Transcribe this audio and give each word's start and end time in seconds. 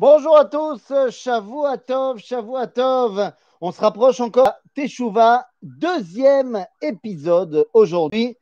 Bonjour 0.00 0.38
à 0.38 0.44
tous, 0.44 0.92
Shavuatov, 1.10 2.20
Shavuatov. 2.20 3.32
On 3.60 3.72
se 3.72 3.80
rapproche 3.80 4.20
encore 4.20 4.52
Teshuva, 4.72 5.48
deuxième 5.60 6.64
épisode 6.80 7.66
aujourd'hui. 7.74 8.36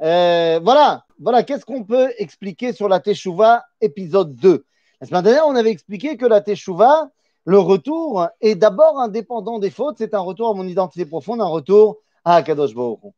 Euh, 0.00 0.58
voilà, 0.64 1.04
voilà, 1.20 1.42
qu'est-ce 1.42 1.66
qu'on 1.66 1.84
peut 1.84 2.10
expliquer 2.16 2.72
sur 2.72 2.88
la 2.88 3.00
Teshuva 3.00 3.64
épisode 3.82 4.34
2 4.34 4.64
La 5.02 5.06
semaine 5.06 5.24
dernière, 5.24 5.46
on 5.46 5.54
avait 5.56 5.72
expliqué 5.72 6.16
que 6.16 6.24
la 6.24 6.40
Teshuva, 6.40 7.10
le 7.44 7.58
retour, 7.58 8.26
est 8.40 8.54
d'abord 8.54 8.98
indépendant 8.98 9.58
des 9.58 9.68
fautes, 9.68 9.96
c'est 9.98 10.14
un 10.14 10.20
retour 10.20 10.48
à 10.48 10.54
mon 10.54 10.66
identité 10.66 11.04
profonde, 11.04 11.42
un 11.42 11.44
retour 11.44 11.98
à 12.24 12.36
Akadosh 12.36 12.74
Baruch. 12.74 13.12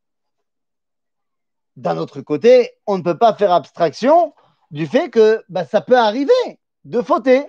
D'un 1.77 1.99
autre 1.99 2.21
côté, 2.21 2.73
on 2.89 2.99
ne 2.99 3.05
peut 3.05 3.19
pas 3.19 3.33
faire 3.35 3.53
abstraction 3.53 4.35
du 4.73 4.89
fait 4.89 5.09
que 5.09 5.45
bah, 5.49 5.65
ça 5.65 5.81
peut 5.81 5.97
arriver 5.97 6.33
de 6.85 7.01
fauter. 7.01 7.47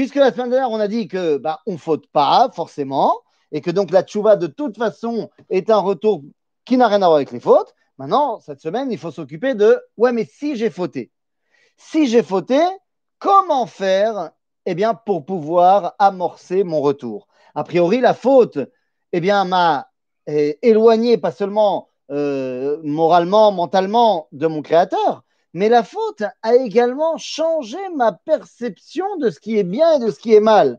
Puisque 0.00 0.14
la 0.14 0.32
semaine 0.32 0.48
dernière, 0.48 0.70
on 0.70 0.80
a 0.80 0.88
dit 0.88 1.08
que 1.08 1.36
bah, 1.36 1.60
on 1.66 1.76
faute 1.76 2.06
pas 2.06 2.50
forcément, 2.54 3.20
et 3.52 3.60
que 3.60 3.70
donc 3.70 3.90
la 3.90 4.02
tchouva 4.02 4.36
de 4.36 4.46
toute 4.46 4.78
façon 4.78 5.28
est 5.50 5.68
un 5.68 5.76
retour 5.76 6.22
qui 6.64 6.78
n'a 6.78 6.88
rien 6.88 7.02
à 7.02 7.06
voir 7.06 7.16
avec 7.16 7.32
les 7.32 7.38
fautes. 7.38 7.74
Maintenant, 7.98 8.40
cette 8.40 8.62
semaine, 8.62 8.90
il 8.90 8.96
faut 8.96 9.10
s'occuper 9.10 9.54
de 9.54 9.78
ouais, 9.98 10.12
mais 10.12 10.24
si 10.24 10.56
j'ai 10.56 10.70
fauté, 10.70 11.10
si 11.76 12.06
j'ai 12.06 12.22
fauté, 12.22 12.58
comment 13.18 13.66
faire 13.66 14.30
eh 14.64 14.74
bien, 14.74 14.94
pour 14.94 15.26
pouvoir 15.26 15.96
amorcer 15.98 16.64
mon 16.64 16.80
retour? 16.80 17.28
A 17.54 17.62
priori, 17.62 18.00
la 18.00 18.14
faute 18.14 18.58
eh 19.12 19.20
m'a 19.20 19.90
eh, 20.26 20.58
éloigné 20.62 21.18
pas 21.18 21.30
seulement 21.30 21.90
euh, 22.10 22.80
moralement, 22.84 23.52
mentalement 23.52 24.28
de 24.32 24.46
mon 24.46 24.62
créateur, 24.62 25.24
mais 25.52 25.68
la 25.68 25.82
faute 25.82 26.22
a 26.42 26.54
également 26.54 27.16
changé 27.18 27.78
ma 27.94 28.12
perception 28.12 29.16
de 29.16 29.30
ce 29.30 29.40
qui 29.40 29.58
est 29.58 29.64
bien 29.64 29.96
et 29.96 30.04
de 30.04 30.10
ce 30.10 30.18
qui 30.18 30.34
est 30.34 30.40
mal. 30.40 30.78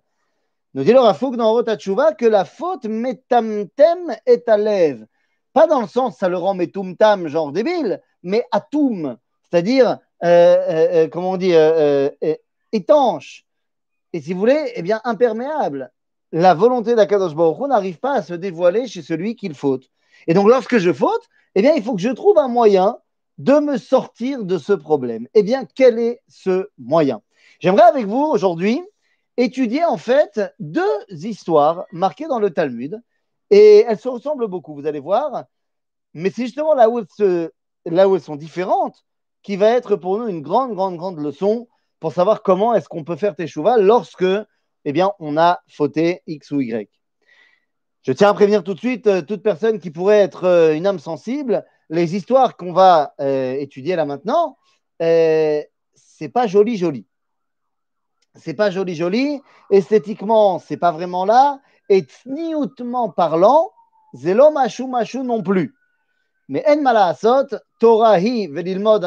Nous 0.74 0.84
dit 0.84 0.94
le 0.94 1.00
Rafouk 1.00 1.36
dans 1.36 1.52
Rotatchouva 1.52 2.14
que 2.14 2.26
la 2.26 2.46
faute 2.46 2.86
metamtem 2.86 4.16
est 4.26 4.48
à 4.48 4.58
lève. 4.58 5.06
Pas 5.54 5.68
dans 5.68 5.82
le 5.82 5.88
sens 5.88 6.18
ça 6.18 6.30
le 6.30 6.38
rend 6.38 6.54
metumtam, 6.54 7.28
genre 7.28 7.52
débile, 7.52 8.02
mais 8.24 8.46
atum, 8.52 9.18
c'est-à-dire, 9.44 10.00
euh, 10.24 10.28
euh, 10.28 10.88
euh 10.94 11.08
comment 11.10 11.32
on 11.32 11.38
dit, 11.38 11.54
étanche. 12.72 13.46
Et 14.14 14.22
si 14.22 14.34
vous 14.34 14.40
voulez, 14.40 14.72
eh 14.76 14.82
bien, 14.82 15.02
imperméable. 15.04 15.92
La 16.32 16.54
volonté 16.54 16.96
d'Akadosh 16.96 17.36
Baruch 17.36 17.68
n'arrive 17.68 18.00
pas 18.00 18.14
à 18.14 18.22
se 18.22 18.34
dévoiler 18.34 18.88
chez 18.88 19.02
celui 19.02 19.36
qu'il 19.36 19.54
faute. 19.54 19.90
Et 20.28 20.34
donc, 20.34 20.48
lorsque 20.48 20.78
je 20.78 20.94
faute, 20.94 21.28
eh 21.56 21.62
bien, 21.62 21.74
il 21.76 21.84
faut 21.84 21.96
que 21.96 22.02
je 22.02 22.10
trouve 22.10 22.38
un 22.38 22.48
moyen 22.48 22.98
de 23.44 23.60
me 23.60 23.78
sortir 23.78 24.46
de 24.46 24.58
ce 24.58 24.74
problème. 24.74 25.28
Eh 25.34 25.44
bien, 25.44 25.66
quel 25.66 25.98
est 26.00 26.22
ce 26.28 26.70
moyen? 26.78 27.22
J'aimerais 27.60 27.84
avec 27.84 28.06
vous 28.06 28.22
aujourd'hui 28.22 28.82
étudier 29.38 29.84
en 29.84 29.98
fait 29.98 30.40
deux 30.60 30.84
histoires 31.10 31.86
marquées 31.92 32.28
dans 32.28 32.40
le 32.40 32.52
Talmud 32.52 33.02
et 33.50 33.86
elles 33.88 34.00
se 34.00 34.10
ressemblent 34.10 34.48
beaucoup, 34.48 34.76
vous 34.76 34.86
allez 34.86 35.00
voir, 35.00 35.46
mais 36.14 36.30
c'est 36.30 36.44
justement 36.44 36.76
là 36.76 36.90
où, 36.90 37.00
elles 37.00 37.52
là 37.86 38.08
où 38.08 38.16
elles 38.16 38.22
sont 38.22 38.36
différentes 38.36 39.04
qui 39.42 39.56
va 39.56 39.70
être 39.72 39.96
pour 39.96 40.20
nous 40.20 40.28
une 40.28 40.42
grande, 40.42 40.76
grande, 40.76 40.98
grande 40.98 41.18
leçon 41.18 41.68
pour 42.00 42.14
savoir 42.14 42.44
comment 42.44 42.76
est-ce 42.76 42.90
qu'on 42.90 43.04
peut 43.04 43.16
faire 43.16 43.36
teshuva 43.36 43.78
lorsque 43.78 44.26
eh 44.86 44.94
bien, 44.94 45.12
on 45.20 45.38
a 45.38 45.62
fauté 45.68 46.22
X 46.28 46.52
ou 46.52 46.62
Y. 46.62 46.90
Je 48.04 48.12
tiens 48.12 48.30
à 48.30 48.34
prévenir 48.34 48.64
tout 48.64 48.74
de 48.74 48.80
suite 48.80 49.08
euh, 49.08 49.22
toute 49.22 49.44
personne 49.44 49.80
qui 49.80 49.92
pourrait 49.92 50.20
être 50.20 50.46
euh, 50.46 50.74
une 50.74 50.88
âme 50.88 51.00
sensible 51.00 51.64
les 51.92 52.16
histoires 52.16 52.56
qu'on 52.56 52.72
va 52.72 53.14
euh, 53.20 53.54
étudier 53.54 53.96
là 53.96 54.06
maintenant, 54.06 54.58
euh, 55.02 55.62
c'est 55.94 56.30
pas 56.30 56.48
joli, 56.48 56.78
joli. 56.78 57.06
C'est 58.36 58.54
pas 58.54 58.72
joli, 58.72 58.96
joli. 58.96 59.42
Esthétiquement, 59.70 60.60
c'est 60.60 60.78
pas 60.78 60.92
vraiment 60.92 61.26
là. 61.26 61.60
Et 61.90 62.06
tnioutement 62.06 63.10
parlant, 63.10 63.72
zelo 64.16 64.52
machu 64.52 64.88
machu 64.88 65.20
non 65.20 65.44
plus. 65.44 65.76
Mais 66.48 66.64
en 66.66 66.82
malaasot, 66.82 67.58
Torahi 67.80 68.48
velilmod 68.48 69.04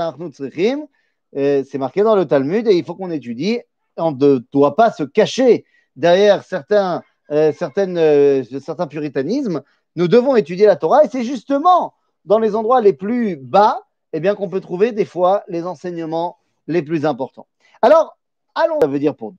euh, 1.36 1.64
c'est 1.68 1.78
marqué 1.78 2.02
dans 2.02 2.14
le 2.14 2.26
Talmud 2.26 2.68
et 2.68 2.76
il 2.76 2.84
faut 2.84 2.94
qu'on 2.94 3.10
étudie. 3.10 3.60
On 3.96 4.12
ne 4.12 4.38
doit 4.52 4.76
pas 4.76 4.92
se 4.92 5.02
cacher 5.04 5.64
derrière 5.96 6.44
certains, 6.44 7.02
certaines, 7.28 8.44
certains 8.60 8.86
puritanismes. 8.86 9.62
Nous 9.96 10.06
devons 10.06 10.36
étudier 10.36 10.66
la 10.66 10.76
Torah 10.76 11.04
et 11.04 11.08
c'est 11.08 11.24
justement 11.24 11.94
dans 12.24 12.38
les 12.38 12.54
endroits 12.54 12.80
les 12.80 12.92
plus 12.92 13.36
bas, 13.36 13.82
eh 14.12 14.20
bien 14.20 14.34
qu'on 14.34 14.48
peut 14.48 14.60
trouver 14.60 14.92
des 14.92 15.04
fois 15.04 15.44
les 15.48 15.66
enseignements 15.66 16.38
les 16.66 16.82
plus 16.82 17.04
importants. 17.06 17.46
Alors, 17.82 18.16
allons, 18.54 18.80
ça 18.80 18.86
veut 18.86 18.98
dire 18.98 19.14
pour 19.14 19.32
nous. 19.32 19.38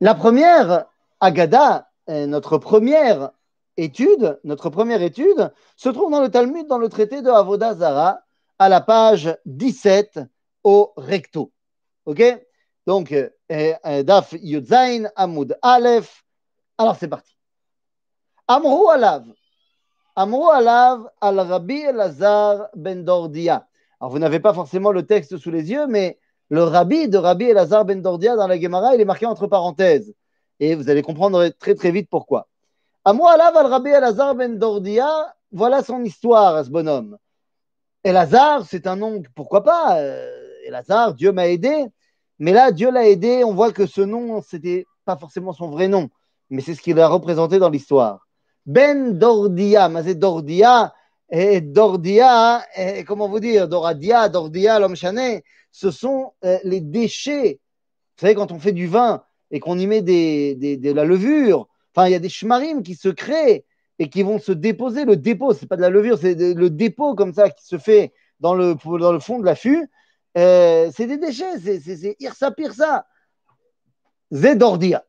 La 0.00 0.14
première 0.14 0.86
Agada, 1.20 1.88
euh, 2.08 2.26
notre 2.26 2.58
première 2.58 3.30
étude, 3.76 4.38
notre 4.44 4.70
première 4.70 5.02
étude, 5.02 5.52
se 5.76 5.88
trouve 5.88 6.10
dans 6.10 6.20
le 6.20 6.30
Talmud, 6.30 6.66
dans 6.66 6.78
le 6.78 6.88
traité 6.88 7.22
de 7.22 7.30
Avodah 7.30 7.74
Zara, 7.74 8.20
à 8.58 8.68
la 8.68 8.80
page 8.80 9.36
17 9.46 10.20
au 10.64 10.92
recto. 10.96 11.52
OK? 12.06 12.22
Donc, 12.86 13.12
euh, 13.12 13.30
euh, 13.50 14.02
Daf 14.02 14.34
Yudzain, 14.40 15.04
Amud 15.16 15.56
Aleph. 15.62 16.24
Alors, 16.78 16.96
c'est 16.96 17.08
parti. 17.08 17.36
Amru 18.48 18.88
Alav, 18.92 19.24
Amrou 20.18 20.48
alav 20.48 21.10
al 21.20 21.38
Rabbi 21.40 21.82
Elazar 21.82 22.70
ben 22.74 23.04
Dordia. 23.04 23.66
Alors, 24.00 24.10
vous 24.10 24.18
n'avez 24.18 24.40
pas 24.40 24.54
forcément 24.54 24.90
le 24.90 25.04
texte 25.04 25.36
sous 25.36 25.50
les 25.50 25.70
yeux, 25.70 25.86
mais 25.86 26.18
le 26.48 26.62
Rabbi 26.62 27.08
de 27.08 27.18
Rabbi 27.18 27.44
Elazar 27.44 27.84
ben 27.84 28.00
Dordia 28.00 28.34
dans 28.34 28.46
la 28.46 28.58
Gemara, 28.58 28.94
il 28.94 29.00
est 29.02 29.04
marqué 29.04 29.26
entre 29.26 29.46
parenthèses. 29.46 30.14
Et 30.58 30.74
vous 30.74 30.88
allez 30.88 31.02
comprendre 31.02 31.46
très 31.58 31.74
très 31.74 31.90
vite 31.90 32.08
pourquoi. 32.10 32.48
Amrou 33.04 33.26
alav 33.26 33.54
al 33.58 33.66
Rabbi 33.66 33.90
Elazar 33.90 34.34
ben 34.34 34.58
Dordia, 34.58 35.06
voilà 35.52 35.82
son 35.82 36.02
histoire 36.02 36.56
à 36.56 36.64
ce 36.64 36.70
bonhomme. 36.70 37.18
Elazar, 38.02 38.64
c'est 38.64 38.86
un 38.86 38.96
nom, 38.96 39.22
pourquoi 39.34 39.64
pas 39.64 39.98
euh, 39.98 40.30
Elazar, 40.64 41.12
Dieu 41.12 41.30
m'a 41.30 41.48
aidé. 41.48 41.88
Mais 42.38 42.52
là, 42.52 42.72
Dieu 42.72 42.90
l'a 42.90 43.06
aidé, 43.06 43.44
on 43.44 43.52
voit 43.52 43.70
que 43.70 43.84
ce 43.84 44.00
nom, 44.00 44.40
c'était 44.40 44.86
pas 45.04 45.16
forcément 45.16 45.52
son 45.52 45.68
vrai 45.68 45.88
nom, 45.88 46.08
mais 46.48 46.62
c'est 46.62 46.74
ce 46.74 46.80
qu'il 46.80 46.98
a 47.00 47.08
représenté 47.08 47.58
dans 47.58 47.68
l'histoire. 47.68 48.25
Ben 48.66 49.16
Dordia, 49.16 49.88
mais 49.88 50.02
c'est 50.02 50.16
Dordia, 50.16 50.92
et 51.30 51.60
Dordia, 51.60 52.64
et 52.76 53.04
comment 53.04 53.28
vous 53.28 53.40
dire, 53.40 53.68
Doradia, 53.68 54.28
Dordia, 54.28 54.78
l'homme 54.78 54.96
chané, 54.96 55.44
ce 55.70 55.90
sont 55.90 56.32
euh, 56.44 56.58
les 56.64 56.80
déchets. 56.80 57.60
Vous 58.16 58.20
savez, 58.22 58.34
quand 58.34 58.52
on 58.52 58.58
fait 58.58 58.72
du 58.72 58.86
vin 58.86 59.22
et 59.50 59.60
qu'on 59.60 59.78
y 59.78 59.86
met 59.86 60.02
des, 60.02 60.56
des, 60.56 60.76
de 60.76 60.92
la 60.92 61.04
levure, 61.04 61.68
enfin, 61.94 62.08
il 62.08 62.12
y 62.12 62.14
a 62.16 62.18
des 62.18 62.28
shmarim 62.28 62.82
qui 62.82 62.94
se 62.96 63.08
créent 63.08 63.64
et 63.98 64.08
qui 64.08 64.22
vont 64.22 64.38
se 64.38 64.52
déposer. 64.52 65.04
Le 65.04 65.16
dépôt, 65.16 65.54
c'est 65.54 65.66
pas 65.66 65.76
de 65.76 65.82
la 65.82 65.90
levure, 65.90 66.18
c'est 66.18 66.34
le 66.34 66.70
dépôt 66.70 67.14
comme 67.14 67.32
ça 67.32 67.50
qui 67.50 67.64
se 67.64 67.78
fait 67.78 68.12
dans 68.40 68.54
le, 68.54 68.74
dans 68.98 69.12
le 69.12 69.20
fond 69.20 69.38
de 69.38 69.44
l'affût. 69.44 69.88
Euh, 70.36 70.90
c'est 70.94 71.06
des 71.06 71.18
déchets, 71.18 71.58
c'est 71.58 72.16
irsa 72.20 72.50
pirsa. 72.50 73.06
Zedordia. 74.32 75.05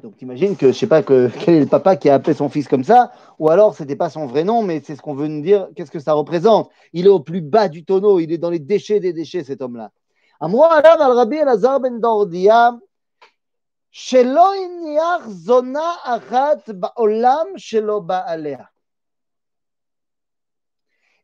Donc 0.00 0.16
t'imagines 0.16 0.56
que, 0.56 0.68
je 0.68 0.72
sais 0.72 0.86
pas, 0.86 1.02
que, 1.02 1.28
quel 1.44 1.54
est 1.56 1.60
le 1.60 1.66
papa 1.66 1.96
qui 1.96 2.08
a 2.08 2.14
appelé 2.14 2.34
son 2.34 2.48
fils 2.48 2.66
comme 2.66 2.84
ça, 2.84 3.12
ou 3.38 3.50
alors 3.50 3.74
c'était 3.74 3.96
pas 3.96 4.08
son 4.08 4.26
vrai 4.26 4.42
nom, 4.42 4.62
mais 4.62 4.80
c'est 4.84 4.96
ce 4.96 5.02
qu'on 5.02 5.14
veut 5.14 5.28
nous 5.28 5.42
dire, 5.42 5.68
qu'est-ce 5.76 5.90
que 5.90 6.00
ça 6.00 6.14
représente? 6.14 6.70
Il 6.92 7.06
est 7.06 7.10
au 7.10 7.20
plus 7.20 7.42
bas 7.42 7.68
du 7.68 7.84
tonneau, 7.84 8.18
il 8.18 8.32
est 8.32 8.38
dans 8.38 8.50
les 8.50 8.58
déchets 8.58 9.00
des 9.00 9.12
déchets, 9.12 9.44
cet 9.44 9.60
homme-là. 9.60 9.90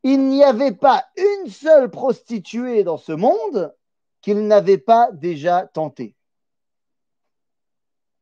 Il 0.05 0.29
n'y 0.29 0.45
avait 0.45 0.73
pas 0.73 1.05
une 1.17 1.51
seule 1.51 1.91
prostituée 1.91 2.85
dans 2.85 2.99
ce 2.99 3.13
monde 3.13 3.75
qu'il 4.21 4.47
n'avait 4.47 4.79
pas 4.79 5.11
déjà 5.13 5.67
tentée. 5.67 6.15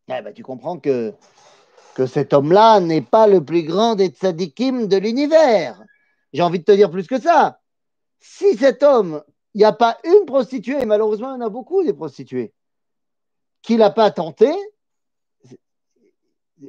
Eh 0.09 0.23
ben, 0.23 0.33
tu 0.33 0.43
comprends 0.43 0.79
que, 0.79 1.13
que 1.95 2.07
cet 2.07 2.33
homme-là 2.33 2.81
n'est 2.81 3.03
pas 3.03 3.27
le 3.27 3.45
plus 3.45 3.65
grand 3.65 3.97
des 3.97 4.09
tzadikim 4.09 4.87
de 4.87 4.97
l'univers. 4.97 5.83
J'ai 6.33 6.43
envie 6.43 6.61
de 6.61 6.65
te 6.65 6.73
dire 6.73 6.91
plus 6.91 7.07
que 7.07 7.21
ça. 7.21 7.61
Si 8.21 8.57
cet 8.57 8.83
homme, 8.83 9.23
il 9.55 9.59
n'y 9.59 9.65
a 9.65 9.73
pas 9.73 9.99
une 10.05 10.25
prostituée, 10.27 10.81
et 10.81 10.87
malheureusement, 10.87 11.35
il 11.35 11.39
y 11.41 11.43
en 11.43 11.47
a 11.47 11.49
beaucoup 11.49 11.83
des 11.83 11.93
prostituées, 11.93 12.53
qu'il 13.63 13.79
n'a 13.79 13.91
pas 13.91 14.11
tenté, 14.11 14.53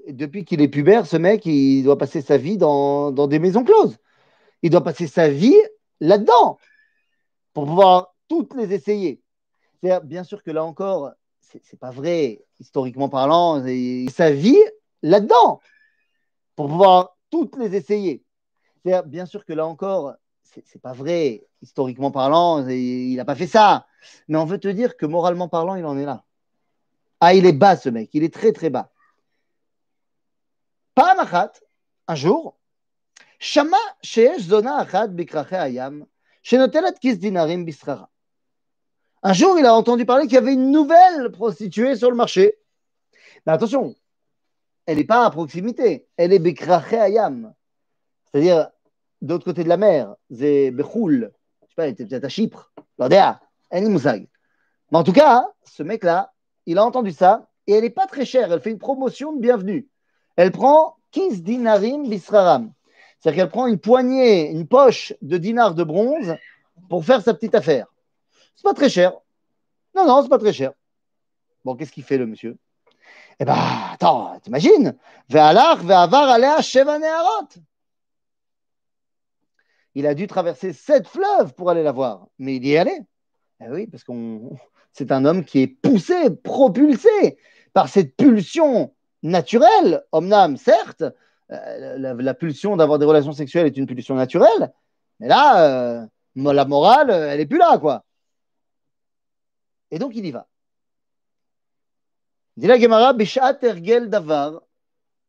depuis 0.08 0.44
qu'il 0.44 0.62
est 0.62 0.68
pubère, 0.68 1.06
ce 1.06 1.18
mec, 1.18 1.46
il 1.46 1.84
doit 1.84 1.98
passer 1.98 2.22
sa 2.22 2.38
vie 2.38 2.58
dans, 2.58 3.12
dans 3.12 3.28
des 3.28 3.40
maisons 3.40 3.64
closes. 3.64 3.98
Il 4.64 4.72
doit 4.72 4.84
passer 4.84 5.08
sa 5.08 5.30
vie 5.30 5.58
là-dedans 6.00 6.58
pour 7.54 7.66
pouvoir 7.66 8.16
toutes 8.28 8.56
les 8.56 8.74
essayer. 8.74 9.22
Bien 9.82 10.24
sûr 10.24 10.44
que 10.44 10.52
là 10.52 10.66
encore, 10.66 11.12
c'est 11.64 11.80
pas 11.80 11.92
vrai, 11.92 12.46
historiquement 12.60 13.10
parlant, 13.10 13.64
sa 14.10 14.32
vie 14.32 14.62
là-dedans, 15.02 15.62
pour 16.56 16.68
pouvoir 16.68 17.18
toutes 17.30 17.58
les 17.58 17.76
essayer. 17.76 18.24
Bien 18.84 19.26
sûr 19.26 19.46
que 19.46 19.54
là 19.54 19.66
encore, 19.66 20.16
c'est 20.44 20.82
pas 20.82 20.94
vrai, 20.94 21.46
historiquement 21.62 22.12
parlant, 22.12 22.68
il 22.68 23.16
n'a 23.16 23.26
pas 23.26 23.36
fait 23.36 23.48
ça. 23.48 23.88
Mais 24.28 24.38
on 24.38 24.46
veut 24.46 24.60
te 24.60 24.68
dire 24.68 24.98
que 24.98 25.06
moralement 25.06 25.48
parlant, 25.50 25.76
il 25.76 25.86
en 25.86 25.98
est 25.98 26.06
là. 26.06 26.24
Ah, 27.20 27.34
il 27.34 27.46
est 27.46 27.54
bas 27.54 27.76
ce 27.76 27.90
mec, 27.90 28.10
il 28.14 28.24
est 28.24 28.34
très 28.34 28.52
très 28.52 28.70
bas. 28.70 28.92
Pa'amachat, 30.96 31.54
un 32.08 32.16
jour, 32.16 32.58
Shama 33.40 33.78
sheesh 34.02 34.42
zona 34.48 34.78
achat 34.80 35.08
bikrache 35.08 35.54
ayam, 35.54 36.06
shenotelet 36.44 37.00
kis 37.00 37.18
dinarim 37.18 37.66
bisrara. 37.66 38.10
Un 39.24 39.34
jour, 39.34 39.58
il 39.58 39.66
a 39.66 39.74
entendu 39.74 40.06
parler 40.06 40.26
qu'il 40.26 40.36
y 40.36 40.38
avait 40.38 40.54
une 40.54 40.72
nouvelle 40.72 41.32
prostituée 41.32 41.96
sur 41.96 42.10
le 42.10 42.16
marché. 42.16 42.56
Mais 43.46 43.54
attention, 43.54 43.96
elle 44.86 44.98
n'est 44.98 45.04
pas 45.04 45.26
à 45.26 45.32
proximité, 45.32 46.08
elle 46.18 46.34
est 46.34 46.40
bikrache 46.40 46.94
ayam. 46.94 47.54
C'est-à-dire, 48.26 48.70
de 49.22 49.34
l'autre 49.34 49.46
côté 49.46 49.64
de 49.64 49.70
la 49.70 49.78
mer, 49.78 50.16
c'est 50.32 50.72
Bechoul. 50.72 51.32
Je 51.64 51.68
sais 51.68 51.76
pas, 51.76 51.86
elle 51.86 51.94
était 51.94 52.06
peut-être 52.06 52.26
à 52.26 52.30
Chypre. 52.30 52.72
Est 53.00 53.82
moussaï. 53.82 54.30
Mais 54.92 54.98
en 54.98 55.04
tout 55.04 55.14
cas, 55.14 55.48
ce 55.64 55.84
mec-là, 55.84 56.34
il 56.66 56.78
a 56.78 56.86
entendu 56.86 57.12
ça 57.12 57.50
et 57.66 57.74
elle 57.74 57.84
n'est 57.84 57.90
pas 57.90 58.06
très 58.06 58.26
chère. 58.26 58.52
Elle 58.52 58.62
fait 58.62 58.72
une 58.72 58.80
promotion 58.80 59.34
de 59.34 59.42
bienvenue. 59.42 59.88
Elle 60.36 60.52
prend 60.52 60.96
15 61.12 61.42
dinarim 61.42 62.08
bisraram. 62.08 62.72
C'est-à-dire 63.20 63.44
qu'elle 63.44 63.52
prend 63.52 63.68
une 63.68 63.80
poignée, 63.80 64.50
une 64.52 64.68
poche 64.68 65.14
de 65.22 65.38
dinars 65.38 65.76
de 65.76 65.84
bronze 65.84 66.36
pour 66.90 67.04
faire 67.04 67.22
sa 67.22 67.34
petite 67.34 67.56
affaire. 67.56 67.88
C'est 68.58 68.64
pas 68.64 68.74
très 68.74 68.90
cher. 68.90 69.14
Non, 69.96 70.06
non, 70.06 70.22
c'est 70.24 70.30
pas 70.30 70.40
très 70.40 70.52
cher. 70.52 70.74
Bon, 71.64 71.76
qu'est-ce 71.76 71.92
qu'il 71.92 72.04
fait 72.04 72.18
le 72.18 72.26
monsieur? 72.26 72.58
Eh 73.40 73.46
ben, 73.46 73.56
attends, 73.94 74.40
t'imagines? 74.40 74.98
Il 75.30 75.38
a 80.08 80.16
dû 80.16 80.28
traverser 80.28 80.74
sept 80.74 81.08
fleuves 81.08 81.54
pour 81.54 81.70
aller 81.70 81.84
la 81.84 81.92
voir, 81.92 82.28
mais 82.40 82.56
il 82.56 82.66
y 82.66 82.74
est 82.74 82.80
allé. 82.80 83.00
Eh 83.62 83.70
oui, 83.70 83.86
parce 83.88 84.04
qu'on 84.04 84.58
c'est 84.92 85.12
un 85.12 85.24
homme 85.26 85.46
qui 85.46 85.60
est 85.60 85.68
poussé, 85.68 86.32
propulsé 86.32 87.38
par 87.74 87.90
cette 87.90 88.16
pulsion 88.16 88.96
naturelle, 89.22 90.04
homme 90.12 90.58
certes, 90.58 91.04
euh, 91.52 91.98
la, 91.98 92.16
la, 92.16 92.34
pulsion 92.34 92.76
d'avoir 92.76 92.98
des 92.98 93.06
relations 93.06 93.34
sexuelles 93.34 93.68
est 93.68 93.78
une 93.78 93.86
pulsion 93.86 94.16
naturelle, 94.16 94.74
mais 95.20 95.28
là, 95.28 96.02
euh, 96.02 96.08
la 96.36 96.66
morale, 96.66 97.12
elle 97.12 97.38
n'est 97.38 97.46
plus 97.46 97.60
là, 97.60 97.78
quoi. 97.78 98.04
Et 99.92 100.00
donc, 100.00 100.12
il 100.16 100.26
y 100.26 100.32
va. 100.32 100.48
Dit 102.58 102.68
la 102.68 102.80
Gemara, 102.80 103.14
Ergel 103.62 104.10
Davar, 104.10 104.62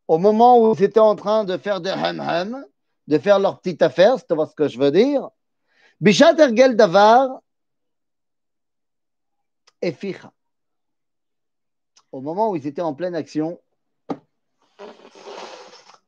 au 0.06 0.18
moment 0.18 0.58
où 0.58 0.74
ils 0.74 0.82
étaient 0.82 0.98
en 0.98 1.14
train 1.14 1.44
de 1.44 1.56
faire 1.58 1.80
de 1.80 1.90
ham-ham, 1.90 2.64
de 3.06 3.18
faire 3.18 3.38
leur 3.38 3.60
petite 3.60 3.82
affaire, 3.82 4.16
c'est 4.18 4.28
ce 4.28 4.54
que 4.54 4.68
je 4.68 4.78
veux 4.78 4.90
dire. 4.90 5.28
Bishat 6.00 6.38
Ergel 6.38 6.74
Davar, 6.76 7.40
Eficha. 9.80 10.32
Au 12.10 12.20
moment 12.20 12.50
où 12.50 12.56
ils 12.56 12.66
étaient 12.66 12.82
en 12.82 12.94
pleine 12.94 13.14
action, 13.14 13.60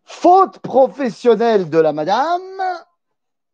faute 0.05 0.59
professionnelle 0.59 1.69
de 1.69 1.79
la 1.79 1.93
madame, 1.93 2.63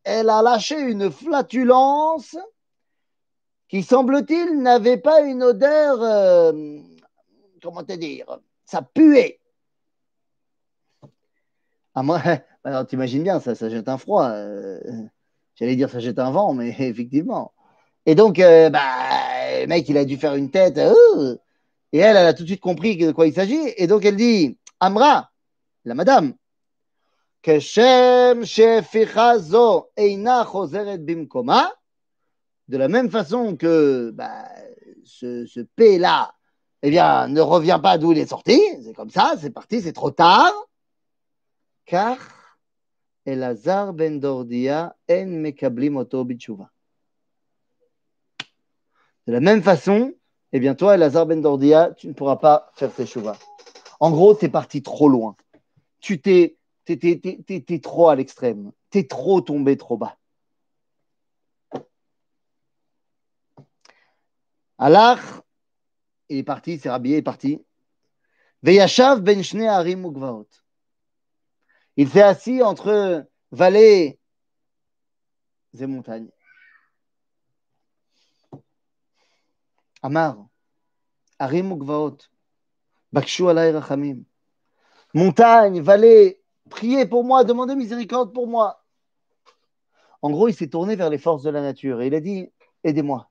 elle 0.04 0.31
a 0.31 0.43
lâché 0.43 0.78
une 0.78 1.10
flatulence 1.10 2.37
qui, 3.69 3.83
semble-t-il, 3.83 4.61
n'avait 4.63 4.97
pas 4.97 5.23
une 5.23 5.43
odeur, 5.43 6.03
euh, 6.03 6.79
comment 7.63 7.83
te 7.83 7.93
dire, 7.93 8.39
ça 8.65 8.83
puait. 8.83 9.41
Ah, 11.95 12.03
moi, 12.03 12.21
alors 12.65 12.87
t'imagines 12.87 13.23
bien, 13.23 13.41
ça, 13.41 13.55
ça 13.55 13.69
jette 13.69 13.89
un 13.89 13.99
froid. 13.99 14.29
Euh, 14.29 14.81
j'allais 15.55 15.77
dire 15.77 15.91
ça 15.91 16.01
jette 16.01 16.19
un 16.19 16.31
vent, 16.31 16.55
mais 16.55 16.69
effectivement. 16.79 17.53
Et 18.07 18.15
donc, 18.15 18.39
euh, 18.39 18.71
bah, 18.71 18.83
le 19.61 19.67
mec, 19.67 19.89
il 19.89 19.97
a 19.99 20.05
dû 20.05 20.17
faire 20.17 20.35
une 20.35 20.51
tête. 20.51 20.79
et 20.79 21.99
elle, 21.99 22.17
elle 22.17 22.27
a 22.27 22.35
tout 22.35 22.43
de 22.43 22.49
suite 22.49 22.61
compris 22.61 22.97
de 22.97 23.13
quoi 23.13 23.27
il 23.27 23.35
s'agit. 23.35 23.73
Et 23.77 23.87
donc, 23.87 24.05
elle 24.05 24.17
dit 24.17 24.59
Amra, 24.81 25.31
la 25.85 25.95
madame, 25.95 26.35
de 32.69 32.77
la 32.77 32.89
même 32.89 33.11
façon 33.11 33.57
que 33.57 34.11
bah, 34.11 34.49
ce, 35.05 35.47
ce 35.47 35.61
P-là, 35.61 36.33
eh 36.83 36.91
bien, 36.91 37.29
ne 37.29 37.41
revient 37.41 37.81
pas 37.83 37.99
d'où 37.99 38.13
il 38.13 38.19
est 38.19 38.27
sorti, 38.27 38.61
c'est 38.83 38.93
comme 38.93 39.11
ça, 39.11 39.35
c'est 39.41 39.51
parti, 39.51 39.81
c'est 39.81 39.93
trop 39.93 40.11
tard, 40.11 40.53
car 41.85 42.19
Elazar 43.25 43.93
ben 43.93 44.21
Dordia 44.21 44.95
en 45.11 45.27
mekablim 45.27 45.97
oto 45.97 46.25
De 46.25 46.37
la 49.27 49.41
même 49.41 49.63
façon, 49.63 50.15
eh 50.53 50.61
bien, 50.61 50.75
toi, 50.75 50.95
Elazar 50.95 51.27
ben 51.27 51.41
Dordia, 51.41 51.93
tu 51.97 52.09
ne 52.09 52.13
pourras 52.13 52.37
pas 52.37 52.71
faire 52.75 52.93
tes 52.93 53.07
chouvas. 53.07 53.39
En 53.99 54.11
gros, 54.11 54.35
tu 54.35 54.45
es 54.45 54.49
parti 54.49 54.83
trop 54.83 55.09
loin. 55.09 55.37
Tu 56.01 56.21
t'es 56.21 56.57
t'es, 56.85 57.81
trop 57.83 58.09
à 58.09 58.15
l'extrême. 58.15 58.71
T'es 58.91 59.05
trop 59.05 59.41
tombé 59.41 59.77
trop 59.77 59.97
bas. 59.97 60.17
Allah, 64.78 65.19
il 66.28 66.38
est 66.38 66.43
parti, 66.43 66.75
il 66.75 66.81
s'est 66.81 66.90
rhabillé, 66.90 67.17
il 67.17 67.19
est 67.19 67.23
parti. 67.23 67.64
Veyashav 68.62 69.20
ben 69.20 69.43
harim 69.69 70.12
Il 71.96 72.08
s'est 72.08 72.23
assis 72.23 72.62
entre 72.62 73.26
vallées 73.50 74.19
et 75.78 75.87
montagnes. 75.87 76.31
Amar, 80.02 80.46
harim 81.38 81.72
ugvaot, 81.72 82.19
bakshu 83.12 83.49
alay 83.49 83.72
rachamim. 83.72 84.25
Montagne, 85.14 85.81
vallée, 85.81 86.43
Priez 86.70 87.06
pour 87.06 87.25
moi, 87.25 87.44
demandez 87.44 87.75
miséricorde 87.75 88.32
pour 88.32 88.46
moi. 88.46 88.84
En 90.22 90.31
gros, 90.31 90.49
il 90.49 90.55
s'est 90.55 90.69
tourné 90.69 90.96
vers 90.96 91.11
les 91.11 91.19
forces 91.19 91.43
de 91.43 91.50
la 91.50 91.62
nature 91.62 92.00
et 92.00 92.08
il 92.08 92.14
a 92.14 92.20
dit 92.20 92.50
Aidez-moi. 92.82 93.31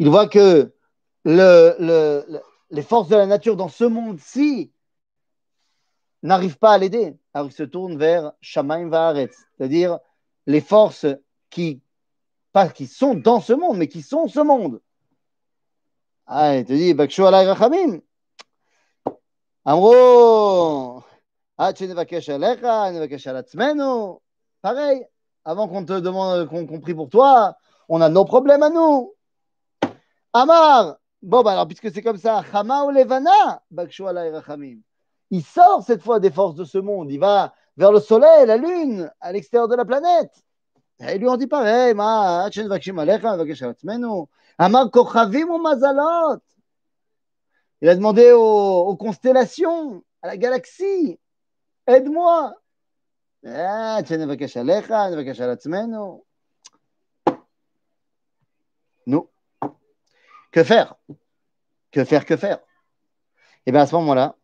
Il 0.00 0.08
voit 0.08 0.28
que 0.28 0.72
le, 1.24 1.76
le, 1.78 2.24
le, 2.26 2.40
les 2.70 2.82
forces 2.82 3.08
de 3.08 3.16
la 3.16 3.26
nature 3.26 3.54
dans 3.54 3.68
ce 3.68 3.84
monde-ci 3.84 4.72
n'arrivent 6.22 6.56
pas 6.56 6.72
à 6.72 6.78
l'aider. 6.78 7.18
Alors 7.34 7.48
il 7.48 7.52
se 7.52 7.64
tourne 7.64 7.98
vers 7.98 8.32
Shamaim 8.40 8.88
Vaaretz, 8.88 9.36
c'est-à-dire 9.58 9.98
les 10.46 10.62
forces 10.62 11.04
qui, 11.50 11.82
pas 12.50 12.70
qui 12.70 12.86
sont 12.86 13.14
dans 13.14 13.42
ce 13.42 13.52
monde, 13.52 13.76
mais 13.76 13.88
qui 13.88 14.00
sont 14.00 14.26
ce 14.26 14.40
monde. 14.40 14.80
Ah, 16.26 16.56
il 16.56 16.64
te 16.64 16.72
dit, 16.72 16.94
Bakshu 16.94 17.22
alay 17.24 17.46
rachamim. 17.46 18.00
Amro, 19.66 21.02
ah. 21.58 21.74
Pareil, 24.62 25.06
avant 25.44 25.68
qu'on 25.68 25.84
te 25.84 26.00
demande, 26.00 26.48
qu'on 26.48 26.66
qu 26.66 26.80
prie 26.80 26.94
pour 26.94 27.10
toi, 27.10 27.54
on 27.90 28.00
a 28.00 28.08
nos 28.08 28.24
problèmes 28.24 28.62
à 28.62 28.70
nous. 28.70 29.14
Amar, 30.32 30.96
bon, 31.22 31.42
bah 31.42 31.52
alors, 31.52 31.66
puisque 31.66 31.90
c'est 31.92 32.02
comme 32.02 32.16
ça, 32.16 32.42
Chama 32.50 32.84
ou 32.84 32.90
Levana, 32.90 33.62
Bakshu 33.70 34.06
alay 34.06 34.30
rachamim. 34.30 34.78
Il 35.30 35.44
sort 35.44 35.82
cette 35.84 36.02
fois 36.02 36.20
des 36.20 36.30
forces 36.30 36.54
de 36.54 36.64
ce 36.64 36.78
monde, 36.78 37.10
il 37.10 37.18
va 37.18 37.54
vers 37.76 37.92
le 37.92 38.00
soleil, 38.00 38.46
la 38.46 38.56
lune, 38.56 39.10
à 39.20 39.32
l'extérieur 39.32 39.68
de 39.68 39.74
la 39.74 39.84
planète. 39.84 40.32
Et 41.00 41.18
lui 41.18 41.28
ont 41.28 41.36
dit 41.36 41.46
pareil, 41.46 41.94
ma, 41.94 42.48
tu 42.50 42.62
nevakesh 42.62 42.88
alecha, 42.96 43.32
nevakesh 43.32 43.62
alatzmenu. 43.62 44.26
Amar 44.58 44.90
Kochavim 44.90 45.48
ou 45.48 45.58
Mazalot? 45.58 46.40
Il 47.80 47.88
a 47.88 47.94
demandé 47.94 48.32
aux, 48.32 48.86
aux, 48.88 48.96
constellations, 48.96 50.04
à 50.22 50.28
la 50.28 50.36
galaxie, 50.36 51.18
aide-moi. 51.86 52.54
Ah, 53.46 54.02
Nous. 59.06 59.30
Que 60.50 60.64
faire? 60.64 60.96
Que 61.90 62.04
faire 62.04 62.24
Que 62.24 62.36
faire? 62.36 62.58
Et 63.66 63.72
bien 63.72 63.82
à 63.82 63.86
ce 63.86 63.94
moment-là, 63.96 64.36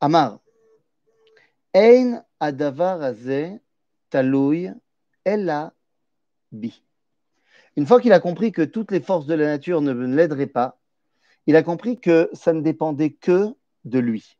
Amar, 0.00 0.40
Ein 1.74 2.24
adavar 2.40 2.98
talouy 4.10 4.70
ella 5.24 5.72
bi. 6.50 6.82
Une 7.76 7.86
fois 7.86 8.00
qu'il 8.00 8.12
a 8.12 8.20
compris 8.20 8.52
que 8.52 8.62
toutes 8.62 8.90
les 8.90 9.00
forces 9.00 9.26
de 9.26 9.34
la 9.34 9.46
nature 9.46 9.80
ne 9.80 9.92
l'aideraient 9.92 10.46
pas, 10.46 10.78
il 11.46 11.56
a 11.56 11.62
compris 11.62 11.98
que 11.98 12.28
ça 12.32 12.52
ne 12.52 12.60
dépendait 12.60 13.12
que 13.12 13.54
de 13.84 13.98
lui. 13.98 14.38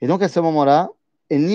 Et 0.00 0.06
donc 0.06 0.22
à 0.22 0.28
ce 0.28 0.40
moment-là, 0.40 0.90
ben 1.30 1.50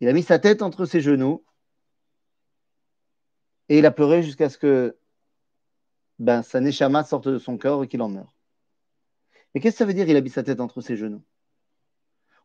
Il 0.00 0.08
a 0.08 0.12
mis 0.12 0.22
sa 0.22 0.38
tête 0.38 0.62
entre 0.62 0.84
ses 0.84 1.00
genoux 1.00 1.44
et 3.68 3.78
il 3.78 3.86
a 3.86 3.90
pleuré 3.90 4.22
jusqu'à 4.22 4.48
ce 4.48 4.58
que 4.58 4.96
ben, 6.18 6.42
sa 6.42 6.60
neshama 6.60 7.04
sorte 7.04 7.28
de 7.28 7.38
son 7.38 7.58
corps 7.58 7.84
et 7.84 7.88
qu'il 7.88 8.02
en 8.02 8.08
meure. 8.08 8.32
Mais 9.54 9.60
qu'est-ce 9.60 9.76
que 9.76 9.78
ça 9.78 9.84
veut 9.84 9.94
dire 9.94 10.08
il 10.08 10.16
a 10.16 10.20
mis 10.20 10.30
sa 10.30 10.42
tête 10.42 10.60
entre 10.60 10.80
ses 10.80 10.96
genoux? 10.96 11.22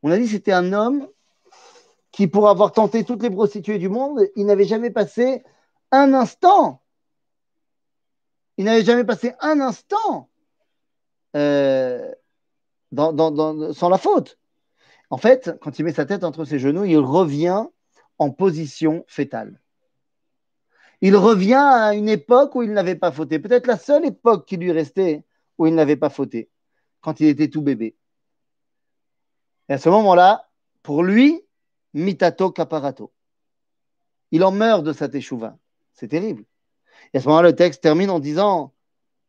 On 0.03 0.11
a 0.11 0.17
dit 0.17 0.23
que 0.23 0.31
c'était 0.31 0.51
un 0.51 0.73
homme 0.73 1.07
qui, 2.11 2.27
pour 2.27 2.49
avoir 2.49 2.71
tenté 2.71 3.03
toutes 3.03 3.23
les 3.23 3.29
prostituées 3.29 3.77
du 3.77 3.89
monde, 3.89 4.19
il 4.35 4.45
n'avait 4.45 4.65
jamais 4.65 4.89
passé 4.89 5.43
un 5.91 6.13
instant. 6.13 6.81
Il 8.57 8.65
n'avait 8.65 8.83
jamais 8.83 9.03
passé 9.03 9.33
un 9.39 9.59
instant 9.61 10.29
euh, 11.35 12.13
sans 12.93 13.89
la 13.89 13.97
faute. 13.97 14.37
En 15.11 15.17
fait, 15.17 15.51
quand 15.61 15.77
il 15.77 15.83
met 15.83 15.91
sa 15.91 16.05
tête 16.05 16.23
entre 16.23 16.45
ses 16.45 16.57
genoux, 16.57 16.85
il 16.85 16.97
revient 16.97 17.65
en 18.17 18.31
position 18.31 19.03
fétale. 19.07 19.59
Il 21.01 21.17
revient 21.17 21.55
à 21.55 21.93
une 21.93 22.07
époque 22.07 22.55
où 22.55 22.63
il 22.63 22.71
n'avait 22.71 22.95
pas 22.95 23.11
fauté. 23.11 23.37
Peut-être 23.37 23.67
la 23.67 23.77
seule 23.77 24.05
époque 24.05 24.47
qui 24.47 24.55
lui 24.55 24.71
restait 24.71 25.25
où 25.57 25.67
il 25.67 25.75
n'avait 25.75 25.97
pas 25.97 26.09
fauté, 26.09 26.49
quand 27.01 27.19
il 27.19 27.27
était 27.27 27.49
tout 27.49 27.61
bébé. 27.61 27.97
Et 29.67 29.73
à 29.73 29.77
ce 29.77 29.89
moment-là, 29.89 30.49
pour 30.81 31.03
lui, 31.03 31.41
mitato 31.93 32.51
caparato. 32.51 33.11
Il 34.31 34.45
en 34.45 34.51
meurt 34.51 34.83
de 34.83 34.93
sa 34.93 35.09
teshuva. 35.09 35.57
C'est 35.93 36.07
terrible. 36.07 36.45
Et 37.13 37.17
à 37.17 37.21
ce 37.21 37.27
moment-là, 37.27 37.49
le 37.49 37.55
texte 37.55 37.83
termine 37.83 38.09
en 38.09 38.19
disant 38.19 38.73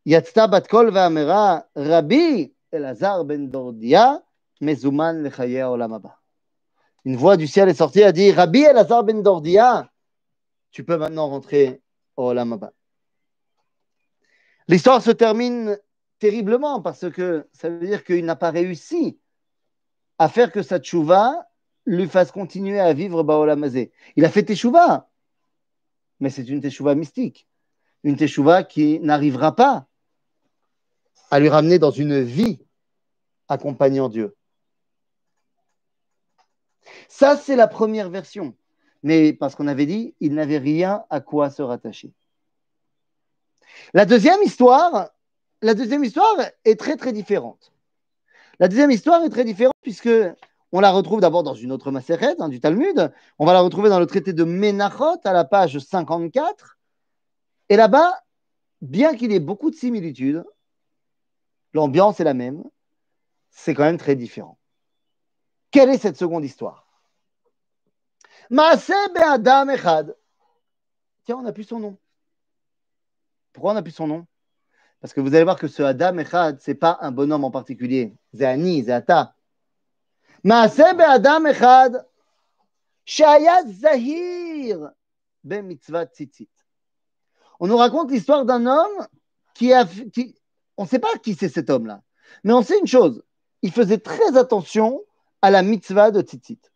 Yatzta 0.07 0.47
batkol 0.47 0.93
ve'amera 0.93 1.67
Rabbi 1.75 2.55
Elazar 2.71 3.25
ben 3.25 3.49
Dordia 3.49 4.23
Une 7.05 7.17
voix 7.17 7.37
du 7.37 7.49
ciel 7.49 7.69
est 7.69 7.75
sortie 7.75 7.99
et 7.99 8.05
a 8.05 8.13
dit 8.13 8.31
Rabbi 8.31 8.61
Elazar 8.63 9.03
ben 9.03 9.21
Dordia, 9.21 9.91
tu 10.71 10.85
peux 10.85 10.97
maintenant 10.97 11.29
rentrer 11.29 11.83
au 12.17 12.29
olam 12.29 12.71
L'histoire 14.69 15.03
se 15.03 15.11
termine 15.11 15.77
terriblement 16.21 16.81
parce 16.81 17.11
que 17.11 17.49
ça 17.53 17.69
veut 17.69 17.85
dire 17.85 18.05
qu'il 18.05 18.25
n'a 18.25 18.37
pas 18.37 18.51
réussi 18.51 19.19
à 20.19 20.29
faire 20.29 20.53
que 20.53 20.63
sa 20.63 20.79
tchouva 20.79 21.49
lui 21.85 22.07
fasse 22.07 22.31
continuer 22.31 22.79
à 22.79 22.93
vivre 22.93 23.25
Baolamazé. 23.25 23.91
Il 24.15 24.25
a 24.25 24.31
fait 24.31 24.45
Teshuvah, 24.45 25.09
mais 26.21 26.31
c'est 26.31 26.49
une 26.49 26.61
Teshuvah 26.61 26.95
mystique, 26.95 27.49
une 28.05 28.17
Teshuvah 28.17 28.63
qui 28.63 29.01
n'arrivera 29.01 29.57
pas 29.57 29.89
à 31.33 31.41
lui 31.41 31.49
ramener 31.49 31.81
dans 31.81 31.91
une 31.91 32.23
vie 32.23 32.61
accompagnant 33.49 34.09
Dieu. 34.09 34.37
Ça, 37.09 37.37
c'est 37.37 37.57
la 37.57 37.67
première 37.67 38.11
version. 38.11 38.55
Mais 39.03 39.33
parce 39.33 39.55
qu'on 39.55 39.67
avait 39.67 39.87
dit, 39.87 40.15
il 40.21 40.35
n'avait 40.35 40.59
rien 40.59 41.05
à 41.11 41.21
quoi 41.21 41.51
se 41.51 41.63
rattacher. 41.63 42.13
La 43.95 44.07
deuxième 44.07 44.43
histoire, 44.43 45.11
la 45.61 45.75
deuxième 45.75 46.05
histoire 46.05 46.37
est 46.65 46.79
très 46.79 46.97
très 46.97 47.13
différente. 47.13 47.73
La 48.59 48.69
deuxième 48.69 48.91
histoire 48.91 49.23
est 49.25 49.31
très 49.31 49.45
différente 49.45 49.75
puisque 49.83 50.11
on 50.73 50.81
la 50.81 50.91
retrouve 50.91 51.21
d'abord 51.21 51.43
dans 51.43 51.55
une 51.55 51.73
autre 51.73 51.91
macérette 51.91 52.41
hein, 52.41 52.49
du 52.49 52.61
Talmud. 52.61 53.13
On 53.39 53.45
va 53.45 53.53
la 53.53 53.61
retrouver 53.61 53.89
dans 53.91 54.01
le 54.01 54.07
traité 54.07 54.33
de 54.33 54.45
Menachot 54.45 55.19
à 55.25 55.33
la 55.33 55.45
page 55.45 55.79
54. 55.79 56.79
Et 57.69 57.77
là-bas, 57.77 58.23
bien 58.81 59.15
qu'il 59.15 59.33
y 59.33 59.35
ait 59.35 59.41
beaucoup 59.41 59.71
de 59.71 59.77
similitudes, 59.77 60.45
l'ambiance 61.75 62.21
est 62.21 62.25
la 62.25 62.35
même, 62.35 62.63
c'est 63.51 63.75
quand 63.75 63.85
même 63.85 63.99
très 63.99 64.17
différent. 64.17 64.59
Quelle 65.71 65.91
est 65.91 65.99
cette 65.99 66.17
seconde 66.17 66.45
histoire? 66.45 66.82
Adam 68.59 69.69
Echad. 69.71 70.17
Tiens, 71.25 71.37
on 71.39 71.47
appuie 71.47 71.65
son 71.65 71.81
nom. 71.81 71.97
Pourquoi 73.53 73.73
on 73.73 73.77
appuie 73.77 73.93
son 73.93 74.07
nom? 74.07 74.27
Parce 75.01 75.15
que 75.15 75.21
vous 75.21 75.35
allez 75.35 75.45
voir 75.45 75.59
que 75.59 75.69
ce 75.69 75.83
Adam 75.83 76.19
Echad, 76.19 76.61
ce 76.61 76.71
n'est 76.71 76.77
pas 76.77 76.99
un 77.01 77.13
bonhomme 77.13 77.45
en 77.45 77.51
particulier. 77.51 78.15
Zéani, 78.33 78.83
Zéata. 78.83 79.35
Maaseh 80.45 80.83
Adam 80.83 81.47
Echad. 81.47 82.07
Shaya 83.05 83.65
Zahir. 83.67 84.93
Ben 85.45 85.67
mitzvah 85.67 86.07
tzitzit. 86.07 86.51
On 87.59 87.67
nous 87.67 87.77
raconte 87.77 88.11
l'histoire 88.11 88.45
d'un 88.45 88.67
homme 88.67 89.07
qui 89.55 89.73
a. 89.73 89.85
Qui, 89.85 90.37
on 90.77 90.85
ne 90.85 90.89
sait 90.89 90.99
pas 90.99 91.17
qui 91.23 91.35
c'est 91.35 91.49
cet 91.49 91.69
homme-là. 91.69 92.03
Mais 92.45 92.53
on 92.53 92.63
sait 92.63 92.79
une 92.79 92.87
chose. 92.87 93.23
Il 93.63 93.73
faisait 93.73 93.99
très 93.99 94.37
attention 94.37 95.03
à 95.43 95.51
la 95.51 95.63
mitzvah 95.63 96.11
de 96.11 96.21
tzitzit. 96.23 96.72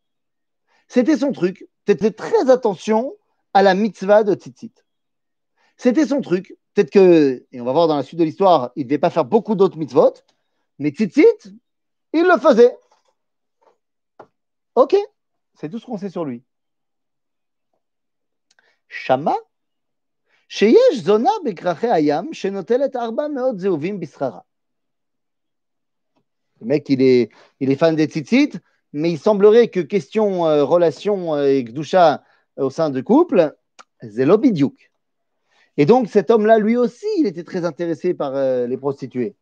C'était 0.88 1.16
son 1.16 1.32
truc. 1.32 1.68
C'était 1.86 2.10
très 2.10 2.50
attention 2.50 3.16
à 3.54 3.62
la 3.62 3.74
mitzvah 3.74 4.24
de 4.24 4.34
tzitzit. 4.34 4.72
C'était 5.76 6.06
son 6.06 6.20
truc. 6.20 6.56
Peut-être 6.74 6.90
que, 6.90 7.46
et 7.52 7.60
on 7.60 7.64
va 7.64 7.72
voir 7.72 7.88
dans 7.88 7.96
la 7.96 8.02
suite 8.02 8.18
de 8.18 8.24
l'histoire, 8.24 8.72
il 8.76 8.84
ne 8.84 8.88
devait 8.88 8.98
pas 8.98 9.10
faire 9.10 9.24
beaucoup 9.24 9.54
d'autres 9.54 9.78
mitzvot, 9.78 10.12
mais 10.78 10.90
tzitzit, 10.90 11.54
il 12.12 12.24
le 12.24 12.38
faisait. 12.38 12.76
Ok, 14.74 14.94
c'est 15.54 15.70
tout 15.70 15.78
ce 15.78 15.86
qu'on 15.86 15.96
sait 15.96 16.10
sur 16.10 16.24
lui. 16.24 16.42
Shama, 18.88 19.34
sheyesh 20.48 21.02
zona 21.02 21.30
bekrache 21.44 21.84
ayam, 21.84 22.32
shenotelet 22.32 22.94
arba 22.94 23.28
meot 23.28 23.58
zeuvim 23.58 23.94
bisrara. 23.94 24.44
Le 26.60 26.66
mec, 26.66 26.88
il 26.88 27.02
est, 27.02 27.30
il 27.60 27.70
est 27.70 27.76
fan 27.76 27.96
des 27.96 28.06
tzitzit, 28.06 28.60
mais 28.96 29.12
il 29.12 29.18
semblerait 29.18 29.68
que 29.68 29.80
question 29.80 30.46
euh, 30.46 30.64
relation 30.64 31.34
euh, 31.34 31.48
et 31.48 31.64
gdusha 31.64 32.24
au 32.56 32.70
sein 32.70 32.88
de 32.88 33.02
couple, 33.02 33.54
zelo 34.02 34.38
bidiouk. 34.38 34.90
Et 35.76 35.84
donc, 35.84 36.08
cet 36.08 36.30
homme-là, 36.30 36.58
lui 36.58 36.78
aussi, 36.78 37.04
il 37.18 37.26
était 37.26 37.44
très 37.44 37.66
intéressé 37.66 38.14
par 38.14 38.34
euh, 38.34 38.66
les 38.66 38.78
prostituées. 38.78 39.36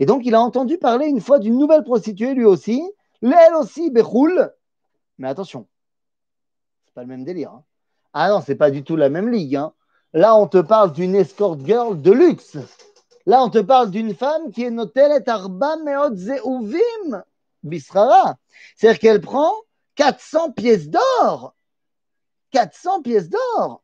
Et 0.00 0.06
donc, 0.06 0.22
il 0.26 0.34
a 0.34 0.40
entendu 0.40 0.76
parler 0.76 1.06
une 1.06 1.20
fois 1.20 1.38
d'une 1.38 1.56
nouvelle 1.56 1.84
prostituée, 1.84 2.34
lui 2.34 2.44
aussi, 2.44 2.82
elle 3.22 3.54
aussi, 3.54 3.92
Bechoul, 3.92 4.52
mais 5.18 5.28
attention, 5.28 5.68
c'est 6.84 6.94
pas 6.94 7.02
le 7.02 7.08
même 7.08 7.24
délire. 7.24 7.52
Hein. 7.52 7.64
Ah 8.12 8.28
non, 8.30 8.42
c'est 8.44 8.56
pas 8.56 8.72
du 8.72 8.82
tout 8.82 8.96
la 8.96 9.08
même 9.08 9.28
ligue. 9.28 9.54
Hein. 9.54 9.72
Là, 10.14 10.34
on 10.34 10.48
te 10.48 10.58
parle 10.58 10.92
d'une 10.92 11.14
escort 11.14 11.64
girl 11.64 12.02
de 12.02 12.10
luxe. 12.10 12.58
Là, 13.24 13.40
on 13.44 13.50
te 13.50 13.58
parle 13.58 13.92
d'une 13.92 14.16
femme 14.16 14.50
qui 14.50 14.64
est 14.64 14.70
notelet 14.70 15.28
arba 15.28 15.76
meot 15.76 16.16
bisrara. 17.62 18.36
C'est-à-dire 18.76 19.00
qu'elle 19.00 19.20
prend 19.20 19.52
400 19.96 20.52
pièces 20.52 20.88
d'or. 20.88 21.54
400 22.50 23.02
pièces 23.02 23.28
d'or 23.28 23.82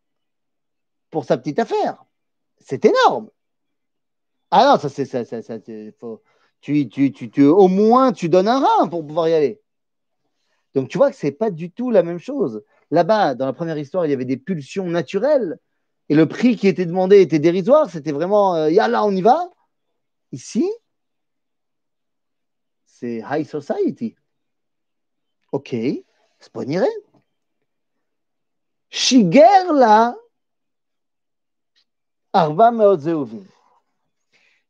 pour 1.10 1.24
sa 1.24 1.38
petite 1.38 1.58
affaire. 1.58 2.04
C'est 2.58 2.84
énorme. 2.84 3.30
Ah 4.50 4.72
non, 4.72 4.78
ça 4.78 4.88
c'est 4.88 5.04
ça, 5.04 5.24
ça, 5.24 5.42
ça 5.42 5.58
faut, 5.98 6.22
tu, 6.60 6.88
tu, 6.88 7.12
tu, 7.12 7.30
tu, 7.30 7.44
au 7.44 7.68
moins 7.68 8.12
tu 8.12 8.28
donnes 8.28 8.48
un 8.48 8.60
rein 8.60 8.88
pour 8.88 9.06
pouvoir 9.06 9.28
y 9.28 9.34
aller. 9.34 9.60
Donc 10.74 10.88
tu 10.88 10.98
vois 10.98 11.10
que 11.10 11.16
ce 11.16 11.26
n'est 11.26 11.32
pas 11.32 11.50
du 11.50 11.70
tout 11.70 11.90
la 11.90 12.02
même 12.02 12.18
chose. 12.18 12.62
Là-bas, 12.90 13.34
dans 13.34 13.46
la 13.46 13.52
première 13.52 13.78
histoire, 13.78 14.06
il 14.06 14.10
y 14.10 14.14
avait 14.14 14.24
des 14.24 14.36
pulsions 14.36 14.86
naturelles 14.86 15.58
et 16.08 16.14
le 16.14 16.26
prix 16.26 16.56
qui 16.56 16.68
était 16.68 16.86
demandé 16.86 17.20
était 17.20 17.38
dérisoire. 17.38 17.90
C'était 17.90 18.12
vraiment, 18.12 18.54
euh, 18.54 18.70
là, 18.70 19.04
on 19.04 19.10
y 19.10 19.22
va. 19.22 19.50
Ici, 20.32 20.68
c'est 22.98 23.22
high 23.28 23.46
society. 23.46 24.16
Ok, 25.52 25.74
sponirait. 26.40 26.86
Shigerla 28.90 30.16
Arva 32.32 32.70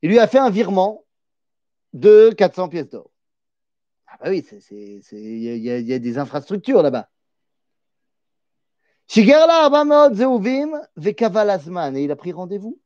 Il 0.03 0.11
lui 0.11 0.19
a 0.19 0.27
fait 0.27 0.39
un 0.39 0.51
virement 0.51 1.05
de 1.93 2.31
400 2.37 2.69
pièces 2.69 2.91
d'or. 2.91 3.11
Ah 4.07 4.17
bah 4.21 4.31
oui, 4.31 4.47
il 4.71 5.09
y, 5.19 5.59
y, 5.59 5.93
a 5.93 5.99
des 5.99 6.19
infrastructures 6.19 6.83
là-bas. 6.83 7.09
Et 11.95 12.05
il 12.05 12.11
a 12.11 12.17
pris 12.17 12.33
rendez-vous. 12.33 12.81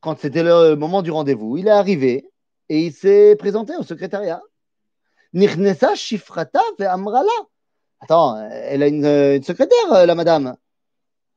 Quand 0.00 0.18
c'était 0.18 0.42
le 0.42 0.74
moment 0.76 1.02
du 1.02 1.10
rendez-vous, 1.10 1.56
il 1.56 1.66
est 1.66 1.70
arrivé 1.70 2.30
et 2.68 2.80
il 2.86 2.92
s'est 2.92 3.36
présenté 3.36 3.76
au 3.76 3.82
secrétariat. 3.82 4.40
Attends, 8.00 8.48
elle 8.50 8.82
a 8.82 8.86
une, 8.86 9.04
une 9.04 9.42
secrétaire, 9.42 10.06
la 10.06 10.14
madame. 10.14 10.56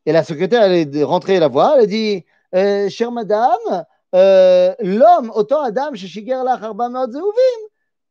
Et 0.05 0.13
la 0.13 0.23
secrétaire, 0.23 0.63
elle 0.63 0.95
est 0.95 1.03
rentrée 1.03 1.39
la 1.39 1.47
voir, 1.47 1.73
elle 1.75 1.83
a 1.83 1.87
dit 1.87 2.25
euh, 2.55 2.89
chère 2.89 3.11
madame, 3.11 3.85
euh, 4.15 4.73
l'homme, 4.79 5.31
autant 5.35 5.61
Adam, 5.61 5.93
chez 5.93 6.07
Shiger 6.07 6.41
Lach 6.43 6.63
Arba 6.63 6.89
Zeuvim, 7.09 7.61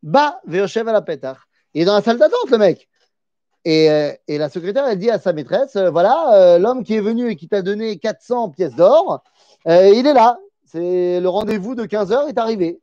bas, 0.02 0.40
Veoshev 0.46 0.88
à 0.88 0.92
la 0.92 1.02
pétach. 1.02 1.38
Il 1.74 1.82
est 1.82 1.84
dans 1.84 1.94
la 1.94 2.02
salle 2.02 2.18
d'attente, 2.18 2.50
le 2.50 2.58
mec. 2.58 2.89
Et, 3.64 3.90
euh, 3.90 4.12
et, 4.26 4.38
la 4.38 4.48
secrétaire, 4.48 4.86
elle 4.86 4.98
dit 4.98 5.10
à 5.10 5.18
sa 5.18 5.32
maîtresse 5.32 5.76
euh, 5.76 5.90
Voilà, 5.90 6.34
euh, 6.34 6.58
l'homme 6.58 6.82
qui 6.82 6.94
est 6.94 7.00
venu 7.00 7.30
et 7.30 7.36
qui 7.36 7.48
t'a 7.48 7.60
donné 7.62 7.98
400 7.98 8.50
pièces 8.50 8.74
d'or, 8.74 9.22
il 9.66 10.06
est 10.06 10.14
là. 10.14 10.38
C'est 10.64 11.20
le 11.20 11.28
rendez-vous 11.28 11.74
de 11.74 11.84
15 11.84 12.12
heures 12.12 12.28
est 12.28 12.38
arrivé. 12.38 12.80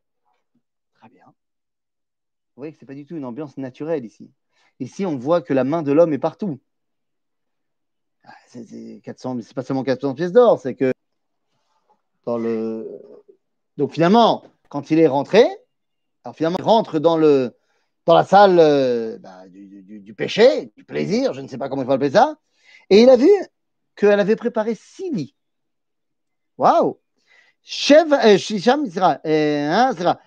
Très 0.99 1.09
bien. 1.09 1.25
Vous 1.25 1.33
voyez 2.57 2.73
que 2.73 2.77
ce 2.77 2.83
n'est 2.83 2.87
pas 2.87 2.93
du 2.93 3.05
tout 3.05 3.15
une 3.15 3.25
ambiance 3.25 3.57
naturelle 3.57 4.05
ici. 4.05 4.29
Ici, 4.79 5.05
on 5.05 5.17
voit 5.17 5.41
que 5.41 5.53
la 5.53 5.63
main 5.63 5.81
de 5.81 5.91
l'homme 5.91 6.13
est 6.13 6.19
partout. 6.19 6.59
Ah, 8.23 8.33
c'est 8.47 9.01
400, 9.03 9.37
c'est 9.41 9.53
pas 9.55 9.63
seulement 9.63 9.83
400 9.83 10.13
pièces 10.13 10.33
d'or, 10.33 10.59
c'est 10.59 10.75
que 10.75 10.91
dans 12.25 12.37
le. 12.37 12.87
Donc 13.77 13.93
finalement, 13.93 14.43
quand 14.69 14.91
il 14.91 14.99
est 14.99 15.07
rentré, 15.07 15.47
alors 16.23 16.35
finalement, 16.35 16.57
il 16.59 16.65
rentre 16.65 16.99
dans 16.99 17.17
le 17.17 17.55
dans 18.07 18.15
la 18.15 18.23
salle 18.23 18.57
euh, 18.57 19.17
bah, 19.19 19.43
du, 19.49 20.13
péché, 20.13 20.71
du 20.77 20.85
plaisir, 20.85 21.33
je 21.33 21.41
ne 21.41 21.47
sais 21.47 21.57
pas 21.57 21.67
comment 21.67 21.81
il 21.81 21.85
faut 21.85 21.91
appeler 21.91 22.11
ça, 22.11 22.37
et 22.89 23.01
il 23.03 23.09
a 23.09 23.17
vu 23.17 23.29
qu'elle 23.97 24.19
avait 24.21 24.37
préparé 24.37 24.75
six 24.75 25.11
lits. 25.11 25.35
Waouh! 26.57 26.99
Chev, 27.63 28.13
euh, 28.13 28.37
euh, 29.25 29.69
hein. 29.69 30.17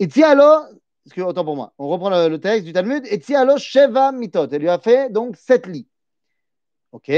Et 0.00 0.22
alors, 0.24 0.66
autant 1.18 1.44
pour 1.44 1.54
moi, 1.54 1.72
on 1.78 1.86
reprend 1.86 2.10
le, 2.10 2.40
texte 2.40 2.64
du 2.64 2.72
Talmud, 2.72 3.06
et 3.06 3.34
alors 3.36 3.58
Sheva 3.58 4.10
mitot, 4.10 4.48
elle 4.50 4.62
lui 4.62 4.68
a 4.68 4.80
fait 4.80 5.08
donc 5.08 5.36
sept 5.36 5.66
lits. 5.66 5.88
Ok. 6.90 7.12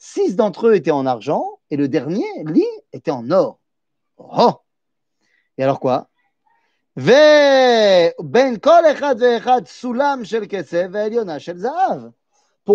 Six 0.00 0.36
d'entre 0.36 0.68
eux 0.68 0.74
étaient 0.74 0.90
en 0.90 1.06
argent, 1.06 1.60
et 1.70 1.78
le 1.78 1.88
dernier 1.88 2.26
lit 2.44 2.62
était 2.92 3.10
en 3.10 3.30
or. 3.30 3.58
Oh! 4.18 4.52
Et 5.56 5.62
alors 5.62 5.80
quoi? 5.80 6.10
Pour 6.98 7.04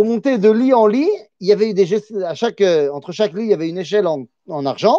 monter 0.06 0.38
de 0.38 0.50
lit 0.50 0.74
en 0.74 0.88
lit, 0.88 1.10
il 1.42 1.48
y 1.48 1.52
avait 1.52 1.70
eu 1.70 1.74
des 1.74 2.24
à 2.24 2.34
chaque, 2.34 2.62
entre 2.62 3.12
chaque 3.12 3.34
lit, 3.34 3.44
il 3.44 3.50
y 3.50 3.54
avait 3.54 3.68
une 3.68 3.80
échelle 3.80 4.08
en, 4.08 4.26
en, 4.48 4.66
argent, 4.66 4.98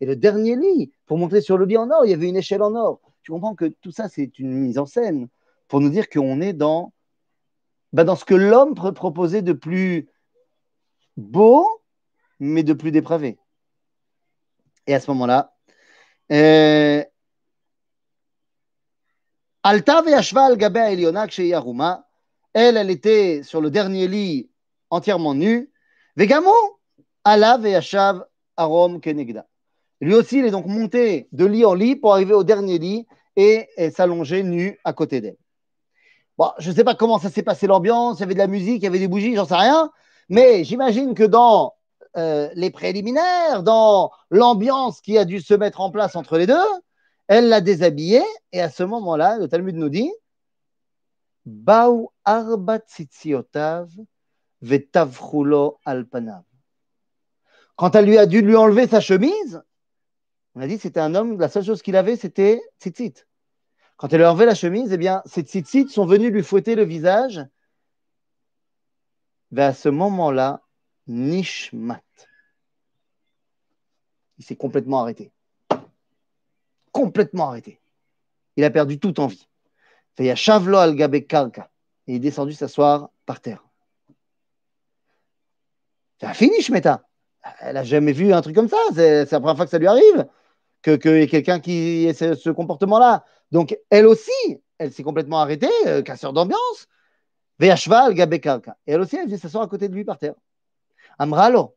et 0.00 0.06
le 0.06 0.16
dernier 0.16 0.56
lit, 0.56 0.90
pour 1.06 1.18
monter 1.18 1.40
sur 1.40 1.56
le 1.56 1.66
lit 1.66 1.76
en 1.76 1.88
or, 1.88 2.04
il 2.04 2.10
y 2.10 2.14
avait 2.14 2.28
une 2.28 2.36
échelle 2.36 2.62
en 2.62 2.74
or. 2.74 3.00
Tu 3.22 3.30
comprends 3.30 3.54
que 3.54 3.66
tout 3.66 3.92
ça, 3.92 4.08
c'est 4.08 4.40
une 4.40 4.52
mise 4.52 4.78
en 4.78 4.86
scène 4.86 5.28
pour 5.68 5.80
nous 5.80 5.90
dire 5.90 6.08
qu'on 6.08 6.40
est 6.40 6.52
dans, 6.52 6.92
bah 7.92 8.02
dans 8.02 8.16
ce 8.16 8.24
que 8.24 8.34
l'homme 8.34 8.74
peut 8.74 8.92
proposer 8.92 9.40
de 9.40 9.52
plus 9.52 10.08
beau, 11.16 11.64
mais 12.40 12.64
de 12.64 12.72
plus 12.72 12.90
dépravé. 12.90 13.38
Et 14.88 14.96
à 14.96 14.98
ce 14.98 15.08
moment-là, 15.12 15.54
euh, 16.32 17.04
Alta 19.66 20.02
ve'ashva 20.02 20.44
al 20.44 20.58
gabe 20.58 20.76
eliona 20.76 21.26
yaruma. 21.26 22.06
Elle, 22.52 22.76
elle 22.76 22.90
était 22.90 23.42
sur 23.42 23.62
le 23.62 23.70
dernier 23.70 24.08
lit 24.08 24.50
entièrement 24.90 25.34
nue. 25.34 25.72
Vegamo 26.16 26.52
ala 27.24 27.56
ve'ashav 27.56 28.26
arom 28.58 29.00
kenegda. 29.00 29.46
Lui 30.02 30.14
aussi, 30.14 30.40
il 30.40 30.44
est 30.44 30.50
donc 30.50 30.66
monté 30.66 31.28
de 31.32 31.46
lit 31.46 31.64
en 31.64 31.72
lit 31.72 31.96
pour 31.96 32.12
arriver 32.12 32.34
au 32.34 32.44
dernier 32.44 32.78
lit 32.78 33.06
et, 33.36 33.66
et 33.78 33.90
s'allonger 33.90 34.42
nu 34.42 34.78
à 34.84 34.92
côté 34.92 35.22
d'elle. 35.22 35.38
Bon, 36.36 36.50
je 36.58 36.70
ne 36.70 36.74
sais 36.74 36.84
pas 36.84 36.94
comment 36.94 37.18
ça 37.18 37.30
s'est 37.30 37.42
passé 37.42 37.66
l'ambiance, 37.66 38.18
il 38.18 38.20
y 38.20 38.24
avait 38.24 38.34
de 38.34 38.38
la 38.40 38.48
musique, 38.48 38.82
il 38.82 38.84
y 38.84 38.86
avait 38.86 38.98
des 38.98 39.08
bougies, 39.08 39.34
j'en 39.34 39.46
sais 39.46 39.54
rien, 39.54 39.90
mais 40.28 40.62
j'imagine 40.64 41.14
que 41.14 41.22
dans 41.22 41.72
euh, 42.18 42.50
les 42.54 42.70
préliminaires, 42.70 43.62
dans 43.62 44.10
l'ambiance 44.30 45.00
qui 45.00 45.16
a 45.16 45.24
dû 45.24 45.40
se 45.40 45.54
mettre 45.54 45.80
en 45.80 45.90
place 45.90 46.16
entre 46.16 46.36
les 46.36 46.46
deux, 46.46 46.66
elle 47.28 47.48
l'a 47.48 47.60
déshabillé, 47.60 48.22
et 48.52 48.60
à 48.60 48.70
ce 48.70 48.82
moment-là, 48.82 49.38
le 49.38 49.48
Talmud 49.48 49.74
nous 49.74 49.88
dit 49.88 50.10
Baou 51.44 52.10
arba 52.24 52.78
tzitsiotav 52.78 53.90
vetavchulo 54.62 55.78
alpanav. 55.84 56.44
Quand 57.76 57.94
elle 57.94 58.06
lui 58.06 58.18
a 58.18 58.26
dû 58.26 58.40
lui 58.40 58.56
enlever 58.56 58.86
sa 58.86 59.00
chemise, 59.00 59.62
on 60.54 60.60
a 60.60 60.66
dit 60.66 60.78
c'était 60.78 61.00
un 61.00 61.14
homme, 61.14 61.38
la 61.38 61.48
seule 61.48 61.64
chose 61.64 61.82
qu'il 61.82 61.96
avait, 61.96 62.16
c'était 62.16 62.62
tzitzit. 62.80 63.26
Quand 63.96 64.12
elle 64.12 64.18
lui 64.18 64.24
a 64.24 64.30
enlevé 64.30 64.46
la 64.46 64.54
chemise, 64.54 64.92
eh 64.92 64.96
bien, 64.96 65.22
ces 65.26 65.42
tzitzit 65.42 65.88
sont 65.88 66.06
venus 66.06 66.30
lui 66.32 66.42
fouetter 66.42 66.74
le 66.74 66.84
visage. 66.84 67.44
Et 69.56 69.60
à 69.60 69.74
ce 69.74 69.88
moment-là, 69.88 70.62
Nishmat. 71.06 72.02
Il 74.38 74.44
s'est 74.44 74.56
complètement 74.56 75.00
arrêté 75.00 75.33
complètement 76.94 77.48
arrêté. 77.48 77.80
Il 78.56 78.64
a 78.64 78.70
perdu 78.70 78.98
toute 78.98 79.18
envie. 79.18 79.48
Il 80.18 80.30
a 80.30 80.36
Shavlo 80.36 80.78
al. 80.78 80.98
Et 81.00 81.10
il 82.06 82.14
est 82.14 82.18
descendu 82.18 82.52
s'asseoir 82.52 83.10
par 83.26 83.40
terre. 83.40 83.64
C'est 86.20 86.32
fini, 86.34 86.62
Shmeta. 86.62 87.02
Elle 87.60 87.74
n'a 87.74 87.82
jamais 87.82 88.12
vu 88.12 88.32
un 88.32 88.40
truc 88.40 88.54
comme 88.54 88.68
ça. 88.68 88.76
C'est 88.94 89.30
la 89.30 89.40
première 89.40 89.56
fois 89.56 89.64
que 89.64 89.70
ça 89.70 89.78
lui 89.78 89.88
arrive. 89.88 90.26
Que 90.82 90.92
ait 91.08 91.26
quelqu'un 91.26 91.60
qui 91.60 92.06
ait 92.06 92.14
ce, 92.14 92.50
comportement-là. 92.50 93.24
Donc, 93.50 93.76
elle 93.90 94.06
aussi, 94.06 94.30
elle 94.78 94.92
s'est 94.92 95.02
complètement 95.02 95.40
arrêtée, 95.40 95.68
euh, 95.86 96.02
casseur 96.02 96.32
d'ambiance. 96.32 96.86
Ve'ashval 97.58 98.14
Gabe 98.14 98.38
Kalka. 98.38 98.76
Et 98.86 98.92
elle 98.92 99.00
aussi, 99.00 99.16
elle 99.16 99.28
vient 99.28 99.38
s'asseoir 99.38 99.64
à 99.64 99.68
côté 99.68 99.88
de 99.88 99.94
lui 99.94 100.04
par 100.04 100.18
terre. 100.18 100.34
Amralo. 101.18 101.74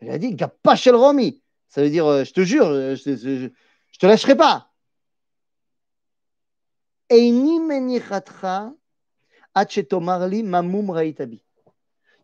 Elle 0.00 0.10
a 0.10 0.18
dit 0.18 0.34
Gapachel 0.34 0.94
Romi. 0.94 1.42
Ça 1.68 1.82
veut 1.82 1.90
dire, 1.90 2.06
euh, 2.06 2.24
je 2.24 2.32
te 2.32 2.40
jure, 2.40 2.66
euh, 2.66 2.94
je, 2.96 3.50
je 3.92 3.98
te 3.98 4.06
lâcherai 4.06 4.36
pas. 4.36 4.70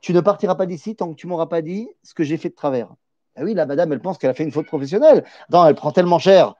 Tu 0.00 0.12
ne 0.12 0.20
partiras 0.20 0.54
pas 0.54 0.66
d'ici 0.66 0.96
tant 0.96 1.10
que 1.10 1.16
tu 1.16 1.26
m'auras 1.26 1.46
pas 1.46 1.62
dit 1.62 1.88
ce 2.02 2.14
que 2.14 2.24
j'ai 2.24 2.36
fait 2.36 2.50
de 2.50 2.54
travers. 2.54 2.94
Ah 3.36 3.42
oui, 3.42 3.54
la 3.54 3.66
madame, 3.66 3.92
elle 3.92 4.00
pense 4.00 4.18
qu'elle 4.18 4.30
a 4.30 4.34
fait 4.34 4.44
une 4.44 4.52
faute 4.52 4.66
professionnelle. 4.66 5.24
Non, 5.50 5.66
elle 5.66 5.74
prend 5.74 5.92
tellement 5.92 6.18
cher. 6.18 6.54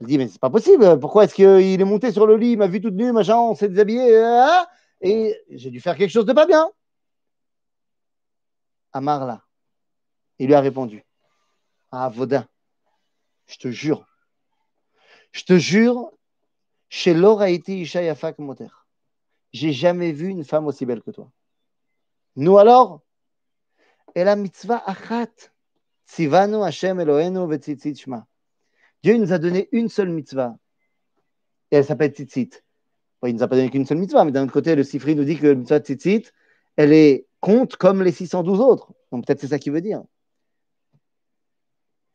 Elle 0.00 0.06
dit, 0.08 0.18
mais 0.18 0.28
c'est 0.28 0.40
pas 0.40 0.50
possible. 0.50 0.98
Pourquoi 1.00 1.24
est-ce 1.24 1.34
qu'il 1.34 1.80
est 1.80 1.84
monté 1.84 2.12
sur 2.12 2.26
le 2.26 2.36
lit, 2.36 2.56
m'a 2.56 2.66
vu 2.66 2.80
toute 2.80 2.94
nue, 2.94 3.12
machin, 3.12 3.36
on 3.36 3.54
s'est 3.54 3.68
déshabillé, 3.68 4.16
euh, 4.16 4.42
hein 4.42 4.66
et 5.00 5.36
j'ai 5.50 5.70
dû 5.70 5.80
faire 5.80 5.96
quelque 5.96 6.10
chose 6.10 6.26
de 6.26 6.32
pas 6.32 6.46
bien. 6.46 6.70
Amar 8.92 9.26
là. 9.26 9.44
Il 10.38 10.46
lui 10.46 10.54
a 10.54 10.60
répondu. 10.60 11.04
Ah, 11.90 12.08
Vaudin, 12.08 12.46
je 13.46 13.56
te 13.58 13.68
jure, 13.68 14.06
je 15.32 15.44
te 15.44 15.58
jure, 15.58 16.10
chez 16.88 17.14
Laura 17.14 17.50
Isha 17.50 18.02
Yafak 18.02 18.38
Moter, 18.38 18.68
j'ai 19.52 19.72
jamais 19.72 20.12
vu 20.12 20.28
une 20.28 20.44
femme 20.44 20.66
aussi 20.66 20.86
belle 20.86 21.02
que 21.02 21.10
toi. 21.10 21.30
Nous 22.36 22.58
alors, 22.58 23.02
et 24.14 24.24
la 24.24 24.36
mitzvah 24.36 24.82
achat, 24.86 25.50
tzivanu 26.06 26.62
Hashem. 26.62 27.04
Dieu 29.02 29.16
nous 29.16 29.32
a 29.32 29.38
donné 29.38 29.68
une 29.72 29.88
seule 29.88 30.10
mitzvah, 30.10 30.56
et 31.70 31.76
elle 31.76 31.84
s'appelle 31.84 32.12
tzitzit. 32.12 32.50
Il 33.26 33.34
nous 33.34 33.42
a 33.42 33.48
pas 33.48 33.56
donné 33.56 33.70
qu'une 33.70 33.86
seule 33.86 33.98
mitzvah, 33.98 34.24
mais 34.24 34.32
d'un 34.32 34.44
autre 34.44 34.52
côté, 34.52 34.74
le 34.74 34.84
Sifri 34.84 35.14
nous 35.14 35.24
dit 35.24 35.38
que 35.38 35.48
la 35.48 35.54
mitzvah 35.54 35.80
tzitzit, 35.80 36.30
elle 36.76 36.92
est 36.92 37.26
compte 37.40 37.76
comme 37.76 38.02
les 38.02 38.12
612 38.12 38.60
autres. 38.60 38.92
Donc 39.12 39.26
peut-être 39.26 39.40
c'est 39.40 39.48
ça 39.48 39.58
qu'il 39.58 39.72
veut 39.72 39.80
dire. 39.80 40.02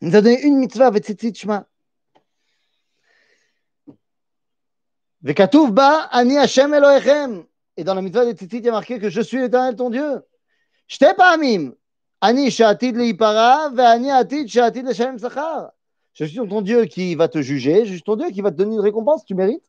Il 0.02 0.10
nous 0.10 0.15
a 0.15 0.21
donné 0.21 0.41
une 0.43 0.58
mitzvah, 0.58 0.89
v'tzitzit 0.89 1.36
shma. 1.36 1.67
Et 5.25 5.33
dans 7.86 7.95
la 7.95 8.01
mitzvah 8.01 8.25
des 8.25 8.33
tzitzit, 8.33 8.57
il 8.57 8.65
y 8.65 8.69
a 8.69 8.73
marqué 8.73 8.99
que 8.99 9.09
je 9.09 9.21
suis 9.21 9.39
l'éternel 9.39 9.77
ton 9.77 9.89
Dieu. 9.89 10.21
Je 16.13 16.25
suis 16.25 16.36
ton 16.36 16.62
Dieu 16.62 16.86
qui 16.86 17.15
va 17.15 17.29
te 17.29 17.41
juger, 17.41 17.86
je 17.86 17.93
suis 17.93 18.01
ton 18.01 18.17
Dieu 18.17 18.31
qui 18.31 18.41
va 18.41 18.51
te 18.51 18.57
donner 18.57 18.75
une 18.75 18.81
récompense, 18.81 19.23
tu 19.23 19.33
mérites. 19.33 19.63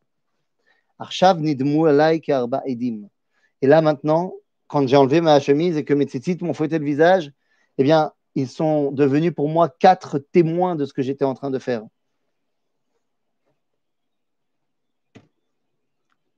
Et 3.62 3.66
là 3.66 3.80
maintenant, 3.80 4.34
quand 4.66 4.88
j'ai 4.88 4.96
enlevé 4.96 5.20
ma 5.20 5.38
chemise 5.38 5.76
et 5.76 5.84
que 5.84 5.94
mes 5.94 6.04
tzitzit 6.04 6.38
m'ont 6.42 6.52
fouetté 6.52 6.80
le 6.80 6.84
visage, 6.84 7.30
eh 7.78 7.84
bien, 7.84 8.12
ils 8.34 8.48
sont 8.48 8.90
devenus 8.90 9.32
pour 9.32 9.48
moi 9.48 9.68
quatre 9.68 10.18
témoins 10.18 10.74
de 10.74 10.84
ce 10.84 10.92
que 10.92 11.02
j'étais 11.02 11.24
en 11.24 11.34
train 11.34 11.52
de 11.52 11.60
faire. 11.60 11.82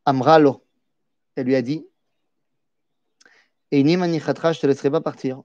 Amralo, 0.07 0.65
elle 1.35 1.47
lui 1.47 1.57
a 1.57 1.63
dit 1.63 1.85
Et 3.73 3.83
Manichatra, 3.97 4.53
je 4.53 4.59
ne 4.59 4.63
te 4.63 4.67
laisserai 4.69 4.91
pas 4.91 5.01
partir. 5.01 5.43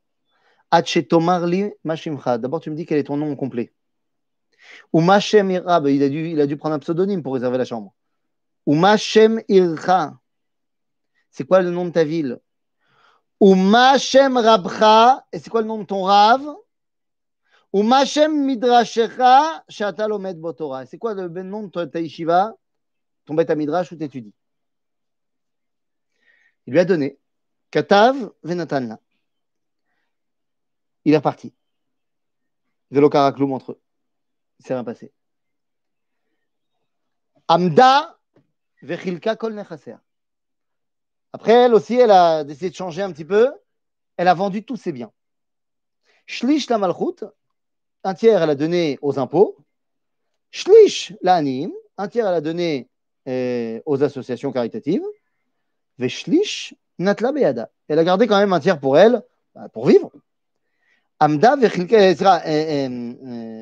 D'abord, 0.72 2.62
tu 2.62 2.70
me 2.70 2.76
dis 2.76 2.86
quel 2.86 3.00
est 3.00 3.04
ton 3.04 3.18
nom 3.18 3.36
complet. 3.36 3.74
Ou 4.94 5.02
Mashem 5.02 5.50
Irab, 5.50 5.88
il 5.88 6.04
a 6.04 6.10
dû, 6.10 6.30
il 6.30 6.40
a 6.40 6.46
dû 6.46 6.56
prendre 6.56 6.76
un 6.76 6.80
pseudonyme 6.80 7.24
pour 7.24 7.34
réserver 7.34 7.58
la 7.58 7.66
chambre. 7.66 7.94
Ou 8.68 8.76
Mashem 8.76 9.42
Ircha, 9.50 10.14
c'est 11.32 11.46
quoi 11.46 11.62
le 11.62 11.72
nom 11.72 11.86
de 11.86 11.90
ta 11.90 12.04
ville? 12.04 12.40
Ou 13.40 13.56
Mashem 13.56 14.38
Rabcha, 14.38 15.26
et 15.32 15.40
c'est 15.40 15.50
quoi 15.50 15.62
le 15.62 15.68
nom 15.68 15.80
de 15.80 15.86
ton 15.86 16.04
Rav 16.04 16.46
Ou 17.74 17.82
Machem 17.82 18.46
Midrashecha 18.46 19.64
Shata 19.68 20.08
Lomed 20.08 20.40
Botora. 20.40 20.86
C'est 20.86 21.00
quoi 21.00 21.16
le 21.16 21.28
nom 21.28 21.64
de 21.64 21.86
ta 21.86 22.00
yeshiva? 22.00 22.54
Ton 23.26 23.34
bet 23.34 23.56
Midrash 23.56 23.92
où 23.92 23.96
t'étudies? 23.96 24.36
Il 26.68 26.74
lui 26.74 26.80
a 26.80 26.86
donné 26.86 27.18
Katav 27.72 28.32
Venatanla. 28.44 29.00
Il 31.06 31.14
est 31.14 31.18
reparti. 31.18 31.54
Vélo 32.92 33.10
Karakloum 33.10 33.54
entre 33.54 33.74
eux. 33.74 33.82
Il 34.60 34.66
s'est 34.66 34.74
rien 34.74 34.84
passé. 34.84 35.12
Amda 37.48 38.20
Vechilka 38.82 39.36
Kol. 39.36 39.62
Après, 41.34 41.52
elle 41.52 41.74
aussi, 41.74 41.96
elle 41.96 42.12
a 42.12 42.44
décidé 42.44 42.70
de 42.70 42.76
changer 42.76 43.02
un 43.02 43.12
petit 43.12 43.26
peu. 43.26 43.52
Elle 44.18 44.28
a 44.28 44.34
vendu 44.34 44.64
tous 44.64 44.76
ses 44.76 44.92
biens. 44.92 45.12
Shlish 46.26 46.70
la 46.70 46.78
malchut, 46.78 47.26
un 48.04 48.14
tiers 48.14 48.42
elle 48.42 48.50
a 48.50 48.56
donné 48.56 49.00
aux 49.02 49.20
impôts. 49.20 49.58
Shlish 50.52 51.14
la 51.22 51.36
anim, 51.36 51.72
un 51.98 52.08
tiers 52.08 52.28
elle 52.28 52.36
a 52.36 52.42
donné 52.42 52.90
euh, 53.28 53.82
aux 53.86 54.04
associations 54.04 54.52
caritatives. 54.52 55.04
Veshlish 55.98 56.74
natla 57.00 57.32
beyada. 57.32 57.70
Elle 57.88 58.00
a 58.00 58.04
gardé 58.04 58.28
quand 58.28 58.40
même 58.40 58.54
un 58.54 58.60
tiers 58.60 58.80
pour 58.80 58.98
elle, 58.98 59.22
bah, 59.54 59.70
pour 59.70 59.88
vivre. 59.88 60.12
Amda 61.20 61.56
vechilka 61.56 62.10
ezra 62.10 62.40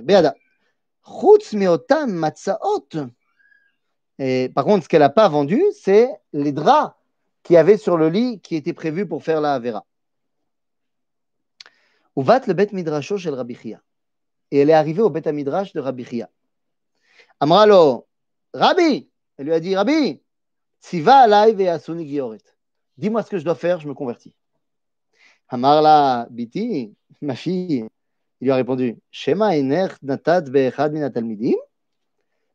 beyada. 0.03 0.35
Chutz 1.03 1.53
meotam 1.53 2.11
matzaot. 2.11 2.89
Par 4.53 4.65
contre, 4.65 4.83
ce 4.83 4.89
qu'elle 4.89 4.99
n'a 4.99 5.09
pas 5.09 5.29
vendu, 5.29 5.61
c'est 5.81 6.09
les 6.33 6.51
draps 6.51 6.93
qu'il 7.43 7.53
y 7.53 7.57
avait 7.57 7.77
sur 7.77 7.97
le 7.97 8.09
lit 8.09 8.39
qui 8.41 8.55
étaient 8.55 8.73
prévus 8.73 9.07
pour 9.07 9.23
faire 9.23 9.41
la 9.41 9.53
Avera. 9.53 9.85
Uvat 12.15 12.41
le 12.47 12.53
bet 12.53 12.67
midrasho 12.73 13.17
shel 13.17 13.33
Rabbi 13.33 13.55
Chia. 13.55 13.81
Et 14.51 14.59
elle 14.59 14.69
est 14.69 14.73
arrivée 14.73 15.01
au 15.01 15.09
bet 15.09 15.31
midrash 15.31 15.71
de 15.73 15.79
Rabbi 15.79 16.03
Chia. 16.03 16.29
Amralo, 17.39 18.07
Rabbi, 18.53 19.09
elle 19.37 19.45
lui 19.45 19.53
a 19.53 19.59
dit, 19.61 19.75
Rabbi, 19.75 20.21
si 20.79 21.01
va 21.01 21.27
live 21.27 21.61
et 21.61 21.69
asuni 21.69 22.07
gioret. 22.07 22.39
Dis-moi 22.97 23.23
ce 23.23 23.29
que 23.29 23.37
je 23.37 23.45
dois 23.45 23.55
faire, 23.55 23.79
je 23.79 23.87
me 23.87 23.93
convertis. 23.93 24.35
Amarla, 25.47 26.27
Biti, 26.29 26.93
ma 27.21 27.35
fille, 27.35 27.85
il 28.41 28.45
lui 28.45 28.51
a 28.51 28.55
répondu, 28.55 28.97
Shema 29.11 29.57
ener 29.57 29.87
talmidim. 31.13 31.55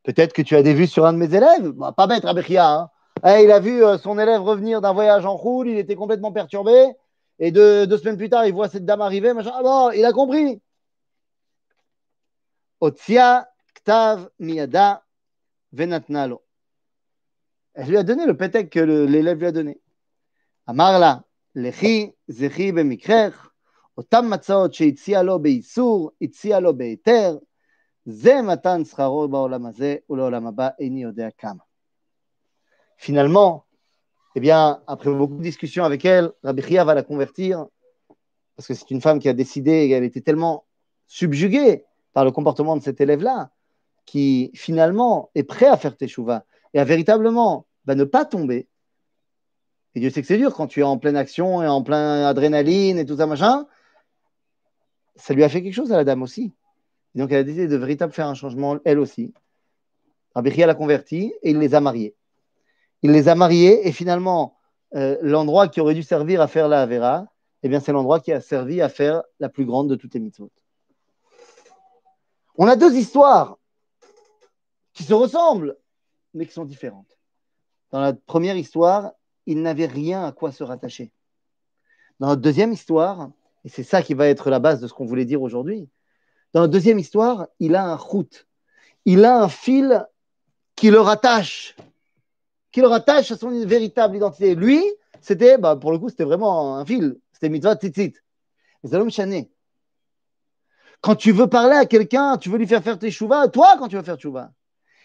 Peut-être 0.03 0.33
que 0.33 0.43
tu 0.43 0.55
as 0.55 0.63
des 0.63 0.75
vues 0.75 0.87
sur 0.87 1.07
un 1.07 1.13
de 1.13 1.19
mes 1.19 1.35
élèves. 1.35 1.71
Bah, 1.71 1.93
pas 1.93 2.07
bête, 2.07 2.25
Rabbi 2.25 2.43
Chia. 2.43 2.71
Hein. 2.71 2.91
Eh, 3.25 3.45
il 3.45 3.51
a 3.51 3.59
vu 3.59 3.83
euh, 3.83 3.97
son 3.97 4.19
élève 4.19 4.43
revenir 4.43 4.81
d'un 4.81 4.93
voyage 4.93 5.25
en 5.25 5.35
roule, 5.35 5.69
il 5.69 5.79
était 5.79 5.97
complètement 5.97 6.31
perturbé. 6.31 6.93
Et 7.39 7.51
deux, 7.51 7.87
semaines 7.97 8.17
plus 8.17 8.29
tard, 8.29 8.47
il 8.47 8.53
voit 8.53 8.69
cette 8.69 8.85
dame 8.85 9.01
arriver. 9.01 9.33
Ah 9.47 9.91
il 9.95 10.05
a 10.05 10.13
compris. 10.13 10.61
Otia 12.81 13.49
ktav 13.75 14.29
miyada 14.39 15.03
venatnalo. 15.73 16.44
Elle 17.75 17.89
lui 17.89 17.97
a 17.97 18.03
donné 18.03 18.25
le 18.27 18.37
pétec 18.37 18.71
que 18.71 18.81
l'élève 18.81 19.39
lui 19.39 19.47
a 19.47 19.53
donné. 19.53 19.81
Amarla, 20.67 21.25
lechi, 21.55 22.13
zechi 22.29 22.73
bemikrech, 22.73 23.35
otam 23.97 24.33
ze 28.07 28.43
matan 28.43 28.85
scharo 28.85 29.27
ou 29.27 30.19
eni. 30.79 31.05
Finalement, 32.97 33.65
eh 34.37 34.41
bien, 34.41 34.83
après 34.87 35.11
beaucoup 35.11 35.37
de 35.37 35.43
discussions 35.43 35.85
avec 35.85 36.05
elle, 36.05 36.33
Rabbi 36.43 36.63
Chia 36.63 36.85
va 36.85 36.95
la 36.95 37.03
convertir, 37.03 37.67
parce 38.57 38.69
que 38.69 38.75
c'est 38.75 38.91
une 38.91 39.01
femme 39.01 39.19
qui 39.19 39.29
a 39.29 39.33
décidé, 39.33 39.73
et 39.73 39.91
elle 39.91 40.05
était 40.05 40.21
tellement 40.21 40.65
subjuguée 41.07 41.85
par 42.13 42.25
le 42.25 42.31
comportement 42.31 42.77
de 42.77 42.83
cet 42.83 43.01
élève-là, 43.01 43.51
qui 44.07 44.51
finalement 44.55 45.31
est 45.35 45.45
prêt 45.45 45.67
à 45.67 45.77
faire 45.77 45.97
teshuva, 45.97 46.45
et 46.75 46.79
à 46.79 46.85
véritablement 46.85 47.67
bah, 47.87 47.95
ne 47.95 48.05
pas 48.05 48.25
tomber. 48.25 48.69
Et 49.95 50.01
Dieu 50.01 50.11
sait 50.11 50.21
que 50.21 50.27
c'est 50.27 50.39
dur 50.39 50.55
quand 50.55 50.67
tu 50.67 50.81
es 50.81 50.83
en 50.83 50.99
pleine 50.99 51.17
action 51.17 51.63
et 51.63 51.69
en 51.69 51.83
plein 51.83 52.27
adrénaline 52.27 52.99
et 52.99 53.07
tout 53.07 53.17
ça, 53.17 53.27
machin. 53.27 53.67
Ça 55.17 55.33
lui 55.33 55.45
a 55.45 55.49
fait 55.49 55.63
quelque 55.63 55.75
chose 55.75 55.93
à 55.93 55.97
la 55.97 56.05
dame 56.05 56.23
aussi. 56.23 56.53
Donc 57.15 57.31
elle 57.33 57.39
a 57.39 57.45
décidé 57.45 57.69
de 57.69 57.77
véritablement 57.77 58.15
faire 58.15 58.27
un 58.27 58.35
changement, 58.35 58.79
elle 58.85 58.99
aussi. 58.99 59.33
Rabbi 60.35 60.51
l'a 60.51 60.75
convertie 60.75 61.33
et 61.43 61.51
il 61.51 61.59
les 61.59 61.75
a 61.75 61.81
mariés 61.81 62.17
il 63.05 63.11
les 63.11 63.29
a 63.29 63.35
mariés 63.35 63.87
et 63.87 63.93
finalement, 63.93 64.57
euh, 64.95 65.19
l'endroit 65.21 65.69
qui 65.69 65.79
aurait 65.79 65.93
dû 65.93 66.03
servir 66.03 66.41
à 66.41 66.49
faire 66.49 66.69
la 66.69 66.81
Avera, 66.81 67.27
eh 67.63 67.69
bien, 67.69 67.79
c'est 67.79 67.93
l'endroit 67.93 68.19
qui 68.19 68.33
a 68.33 68.41
servi 68.41 68.81
à 68.81 68.89
faire 68.89 69.23
la 69.41 69.51
plus 69.51 69.67
grande 69.67 69.91
de 69.91 69.95
toutes 69.95 70.15
les 70.15 70.21
mitzvot. 70.21 70.51
On 72.57 72.67
a 72.67 72.77
deux 72.77 72.95
histoires 72.95 73.59
qui 74.95 75.03
se 75.03 75.13
ressemblent, 75.13 75.77
mais 76.35 76.47
qui 76.47 76.53
sont 76.53 76.65
différentes. 76.65 77.19
Dans 77.91 78.01
la 78.01 78.13
première 78.13 78.57
histoire, 78.57 79.13
il 79.47 79.63
n'avait 79.63 79.87
rien 79.87 80.25
à 80.25 80.33
quoi 80.33 80.53
se 80.53 80.65
rattacher. 80.65 81.13
Dans 82.21 82.29
la 82.29 82.37
deuxième 82.37 82.73
histoire, 82.73 83.31
et 83.65 83.69
c'est 83.69 83.83
ça 83.83 84.03
qui 84.03 84.15
va 84.15 84.29
être 84.29 84.51
la 84.51 84.59
base 84.59 84.81
de 84.81 84.87
ce 84.87 84.93
qu'on 84.93 85.07
voulait 85.07 85.25
dire 85.25 85.43
aujourd'hui, 85.43 85.89
dans 86.53 86.61
la 86.61 86.69
deuxième 86.69 86.99
histoire, 86.99 87.47
il 87.61 87.75
a 87.75 87.85
un 87.85 87.97
route, 87.97 88.47
il 89.05 89.25
a 89.25 89.43
un 89.43 89.49
fil 89.49 90.07
qui 90.77 90.91
le 90.91 91.01
rattache 91.01 91.77
qui 92.75 92.81
le 92.81 92.89
rattache 92.89 93.31
à 93.31 93.37
son 93.37 93.51
véritable 93.65 94.17
identité. 94.17 94.57
Lui, 94.57 94.83
c'était, 95.21 95.59
bah, 95.59 95.77
pour 95.77 95.93
le 95.93 95.99
coup, 96.01 96.09
c'était 96.09 96.25
vraiment 96.25 96.77
un 96.77 96.85
fil. 96.85 97.21
C'était 97.33 97.49
mitzvah 97.49 97.77
tzitzit. 97.77 98.15
Ça 98.83 99.09
chané. 99.11 99.49
Quand 101.01 101.15
tu 101.15 101.31
veux 101.31 101.47
parler 101.47 101.77
à 101.77 101.87
quelqu'un, 101.87 102.37
tu 102.37 102.49
veux 102.49 102.59
lui 102.59 102.67
faire 102.67 102.83
faire 102.83 102.99
tes 102.99 103.13
chouvas, 103.13 103.47
toi, 103.47 103.77
quand 103.79 103.87
tu 103.87 103.95
veux 103.95 104.03
faire 104.03 104.19
chouvas, 104.19 104.51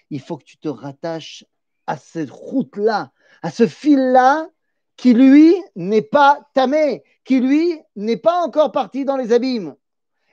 il 0.10 0.22
faut 0.22 0.38
que 0.38 0.44
tu 0.44 0.58
te 0.58 0.70
rattaches 0.70 1.46
à 1.88 1.98
cette 1.98 2.30
route-là, 2.30 3.12
à 3.42 3.52
ce 3.52 3.68
fil-là 3.68 4.48
qui, 4.96 5.14
lui, 5.14 5.56
n'est 5.76 6.02
pas 6.02 6.40
tamé, 6.54 7.04
qui, 7.24 7.40
lui, 7.40 7.80
n'est 7.96 8.18
pas 8.18 8.42
encore 8.44 8.72
parti 8.72 9.06
dans 9.06 9.18
les 9.18 9.32
abîmes. 9.32 9.76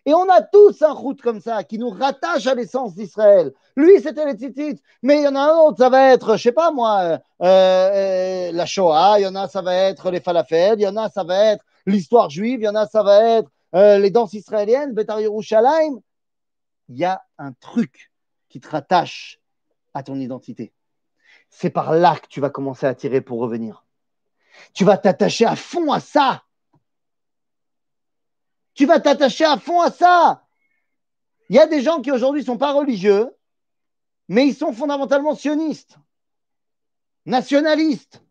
Et 0.04 0.14
on 0.14 0.28
a 0.28 0.40
tous 0.40 0.82
un 0.82 0.92
route 0.92 1.20
comme 1.20 1.40
ça 1.40 1.64
qui 1.64 1.78
nous 1.78 1.90
rattache 1.90 2.46
à 2.46 2.54
l'essence 2.54 2.94
d'Israël. 2.94 3.52
Lui, 3.74 4.00
c'était 4.00 4.24
les 4.24 4.36
titites, 4.36 4.80
mais 5.02 5.16
il 5.18 5.22
y 5.24 5.28
en 5.28 5.34
a 5.34 5.40
un 5.40 5.56
autre, 5.58 5.78
ça 5.78 5.88
va 5.88 6.12
être, 6.12 6.36
je 6.36 6.42
sais 6.42 6.52
pas 6.52 6.70
moi, 6.70 7.00
euh, 7.00 7.18
euh, 7.42 8.52
la 8.52 8.66
Shoah, 8.66 9.16
il 9.18 9.22
y 9.22 9.26
en 9.26 9.34
a, 9.34 9.48
ça 9.48 9.62
va 9.62 9.74
être 9.74 10.10
les 10.10 10.20
falafels, 10.20 10.78
il 10.78 10.82
y 10.82 10.86
en 10.86 10.96
a, 10.96 11.10
ça 11.10 11.24
va 11.24 11.36
être 11.46 11.64
l'histoire 11.86 12.30
juive, 12.30 12.60
il 12.60 12.64
y 12.64 12.68
en 12.68 12.76
a, 12.76 12.86
ça 12.86 13.02
va 13.02 13.20
être 13.38 13.50
euh, 13.74 13.98
les 13.98 14.10
danses 14.10 14.34
israéliennes, 14.34 14.94
Betar 14.94 15.20
Yerushalayim. 15.20 15.98
Il 16.88 16.96
y 16.96 17.04
a 17.04 17.20
un 17.38 17.52
truc 17.52 18.12
qui 18.48 18.60
te 18.60 18.68
rattache 18.68 19.40
à 19.96 20.02
ton 20.02 20.20
identité. 20.20 20.72
C'est 21.48 21.70
par 21.70 21.92
là 21.92 22.16
que 22.16 22.28
tu 22.28 22.40
vas 22.40 22.50
commencer 22.50 22.86
à 22.86 22.94
tirer 22.94 23.20
pour 23.20 23.40
revenir. 23.40 23.84
Tu 24.72 24.84
vas 24.84 24.98
t'attacher 24.98 25.46
à 25.46 25.56
fond 25.56 25.92
à 25.92 26.00
ça. 26.00 26.44
Tu 28.74 28.86
vas 28.86 29.00
t'attacher 29.00 29.44
à 29.44 29.58
fond 29.58 29.80
à 29.80 29.90
ça. 29.90 30.44
Il 31.48 31.56
y 31.56 31.58
a 31.58 31.66
des 31.66 31.80
gens 31.80 32.02
qui 32.02 32.10
aujourd'hui 32.10 32.42
ne 32.42 32.46
sont 32.46 32.58
pas 32.58 32.72
religieux, 32.72 33.30
mais 34.28 34.46
ils 34.46 34.54
sont 34.54 34.72
fondamentalement 34.72 35.34
sionistes, 35.34 35.96
nationalistes. 37.24 38.22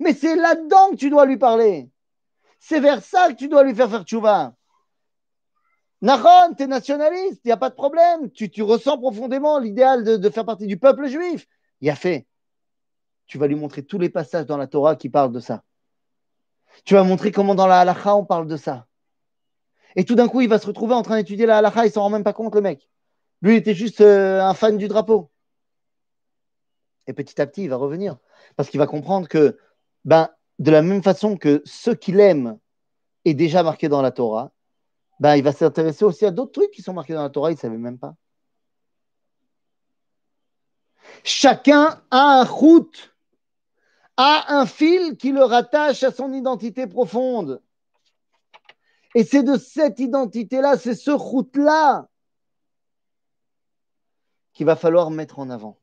Mais 0.00 0.14
c'est 0.14 0.36
là-dedans 0.36 0.90
que 0.90 0.96
tu 0.96 1.10
dois 1.10 1.26
lui 1.26 1.36
parler. 1.36 1.90
C'est 2.58 2.80
vers 2.80 3.02
ça 3.02 3.28
que 3.28 3.38
tu 3.38 3.48
dois 3.48 3.62
lui 3.62 3.74
faire 3.74 3.90
faire 3.90 4.04
tchouva. 4.04 4.54
Nahon, 6.00 6.54
tu 6.56 6.62
es 6.62 6.66
nationaliste, 6.66 7.40
il 7.44 7.48
n'y 7.48 7.52
a 7.52 7.56
pas 7.56 7.70
de 7.70 7.74
problème. 7.74 8.30
Tu, 8.30 8.62
ressens 8.62 8.98
profondément 8.98 9.58
l'idéal 9.58 10.04
de, 10.04 10.30
faire 10.30 10.44
partie 10.44 10.66
du 10.66 10.78
peuple 10.78 11.08
juif. 11.08 11.46
Il 11.80 11.90
a 11.90 11.96
fait. 11.96 12.26
Tu 13.26 13.38
vas 13.38 13.46
lui 13.46 13.56
montrer 13.56 13.82
tous 13.82 13.98
les 13.98 14.08
passages 14.08 14.46
dans 14.46 14.56
la 14.56 14.66
Torah 14.66 14.96
qui 14.96 15.08
parlent 15.08 15.32
de 15.32 15.40
ça. 15.40 15.64
Tu 16.84 16.94
vas 16.94 17.02
montrer 17.02 17.32
comment 17.32 17.54
dans 17.54 17.66
la 17.66 17.80
halakha 17.80 18.14
on 18.14 18.24
parle 18.24 18.46
de 18.46 18.56
ça. 18.56 18.86
Et 19.96 20.04
tout 20.04 20.14
d'un 20.14 20.28
coup, 20.28 20.40
il 20.40 20.48
va 20.48 20.58
se 20.58 20.66
retrouver 20.66 20.94
en 20.94 21.02
train 21.02 21.16
d'étudier 21.16 21.46
la 21.46 21.58
halakha, 21.58 21.86
il 21.86 21.92
s'en 21.92 22.02
rend 22.02 22.10
même 22.10 22.24
pas 22.24 22.32
compte, 22.32 22.54
le 22.54 22.60
mec. 22.60 22.88
Lui, 23.42 23.54
il 23.54 23.56
était 23.56 23.74
juste 23.74 24.00
euh, 24.00 24.40
un 24.40 24.54
fan 24.54 24.78
du 24.78 24.86
drapeau. 24.86 25.30
Et 27.06 27.12
petit 27.12 27.40
à 27.40 27.46
petit, 27.46 27.64
il 27.64 27.70
va 27.70 27.76
revenir. 27.76 28.18
Parce 28.54 28.70
qu'il 28.70 28.78
va 28.78 28.86
comprendre 28.86 29.28
que, 29.28 29.58
ben, 30.04 30.28
de 30.58 30.70
la 30.70 30.82
même 30.82 31.02
façon 31.02 31.36
que 31.36 31.62
ce 31.64 31.90
qu'il 31.90 32.20
aime 32.20 32.58
est 33.24 33.34
déjà 33.34 33.62
marqué 33.62 33.88
dans 33.88 34.02
la 34.02 34.10
Torah, 34.10 34.52
ben, 35.20 35.36
il 35.36 35.42
va 35.42 35.52
s'intéresser 35.52 36.04
aussi 36.04 36.24
à 36.24 36.30
d'autres 36.30 36.52
trucs 36.52 36.70
qui 36.70 36.82
sont 36.82 36.92
marqués 36.92 37.14
dans 37.14 37.22
la 37.22 37.30
Torah, 37.30 37.50
il 37.50 37.54
ne 37.54 37.60
savait 37.60 37.76
même 37.76 37.98
pas. 37.98 38.14
Chacun 41.24 42.00
a 42.10 42.40
un 42.40 42.44
route, 42.44 43.14
a 44.16 44.54
un 44.58 44.66
fil 44.66 45.16
qui 45.16 45.32
le 45.32 45.42
rattache 45.42 46.02
à 46.02 46.12
son 46.12 46.32
identité 46.32 46.86
profonde. 46.86 47.62
Et 49.14 49.24
c'est 49.24 49.42
de 49.42 49.56
cette 49.56 49.98
identité-là, 49.98 50.76
c'est 50.76 50.94
ce 50.94 51.10
route-là 51.10 52.08
qu'il 54.52 54.66
va 54.66 54.76
falloir 54.76 55.10
mettre 55.10 55.38
en 55.38 55.50
avant. 55.50 55.80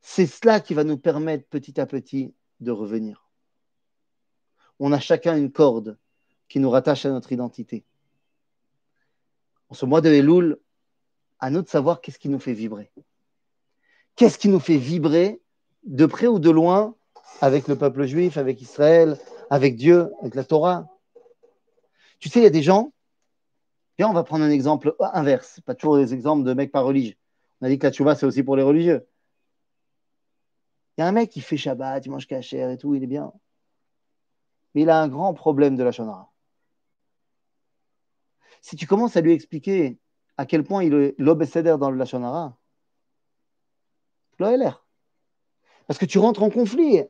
C'est 0.00 0.26
cela 0.26 0.60
qui 0.60 0.72
va 0.72 0.84
nous 0.84 0.98
permettre 0.98 1.46
petit 1.48 1.80
à 1.80 1.86
petit 1.86 2.34
de 2.60 2.70
revenir. 2.70 3.28
On 4.78 4.92
a 4.92 5.00
chacun 5.00 5.36
une 5.36 5.50
corde 5.50 5.98
qui 6.48 6.60
nous 6.60 6.70
rattache 6.70 7.06
à 7.06 7.10
notre 7.10 7.32
identité. 7.32 7.84
en 9.68 9.74
ce 9.74 9.84
mois 9.84 10.00
de 10.00 10.10
Elul, 10.10 10.58
à 11.38 11.50
nous 11.50 11.62
de 11.62 11.68
savoir 11.68 12.00
qu'est-ce 12.00 12.18
qui 12.18 12.28
nous 12.28 12.38
fait 12.38 12.52
vibrer. 12.52 12.90
Qu'est-ce 14.14 14.38
qui 14.38 14.48
nous 14.48 14.60
fait 14.60 14.78
vibrer 14.78 15.40
de 15.84 16.06
près 16.06 16.26
ou 16.26 16.38
de 16.38 16.50
loin 16.50 16.94
avec 17.40 17.68
le 17.68 17.76
peuple 17.76 18.06
juif, 18.06 18.36
avec 18.38 18.62
Israël, 18.62 19.18
avec 19.50 19.76
Dieu, 19.76 20.10
avec 20.20 20.34
la 20.34 20.44
Torah? 20.44 20.88
Tu 22.20 22.28
sais, 22.28 22.40
il 22.40 22.44
y 22.44 22.46
a 22.46 22.50
des 22.50 22.62
gens, 22.62 22.92
Viens, 23.98 24.10
on 24.10 24.12
va 24.12 24.24
prendre 24.24 24.44
un 24.44 24.50
exemple 24.50 24.94
inverse, 25.00 25.60
pas 25.60 25.74
toujours 25.74 25.96
des 25.96 26.12
exemples 26.12 26.44
de 26.44 26.52
mecs 26.52 26.70
pas 26.70 26.82
religieux. 26.82 27.16
On 27.60 27.66
a 27.66 27.68
dit 27.68 27.78
que 27.78 27.86
la 27.86 27.92
tchouva, 27.92 28.14
c'est 28.14 28.26
aussi 28.26 28.42
pour 28.42 28.56
les 28.56 28.62
religieux. 28.62 29.06
Il 30.96 31.00
y 31.00 31.04
a 31.04 31.06
un 31.06 31.12
mec 31.12 31.30
qui 31.30 31.40
fait 31.40 31.56
Shabbat, 31.56 32.04
il 32.04 32.10
mange 32.10 32.26
cachère 32.26 32.70
et 32.70 32.76
tout, 32.76 32.94
il 32.94 33.02
est 33.02 33.06
bien. 33.06 33.32
Mais 34.74 34.82
il 34.82 34.90
a 34.90 35.00
un 35.00 35.08
grand 35.08 35.32
problème 35.32 35.76
de 35.76 35.82
la 35.82 35.92
shonara. 35.92 36.30
Si 38.66 38.74
tu 38.74 38.88
commences 38.88 39.16
à 39.16 39.20
lui 39.20 39.32
expliquer 39.32 39.96
à 40.36 40.44
quel 40.44 40.64
point 40.64 40.82
il 40.82 40.92
est 40.92 41.14
l'obécédère 41.18 41.78
dans 41.78 41.88
le 41.88 41.96
Lachonara, 41.96 42.58
l'air. 44.40 44.84
Parce 45.86 46.00
que 46.00 46.04
tu 46.04 46.18
rentres 46.18 46.42
en 46.42 46.50
conflit. 46.50 47.00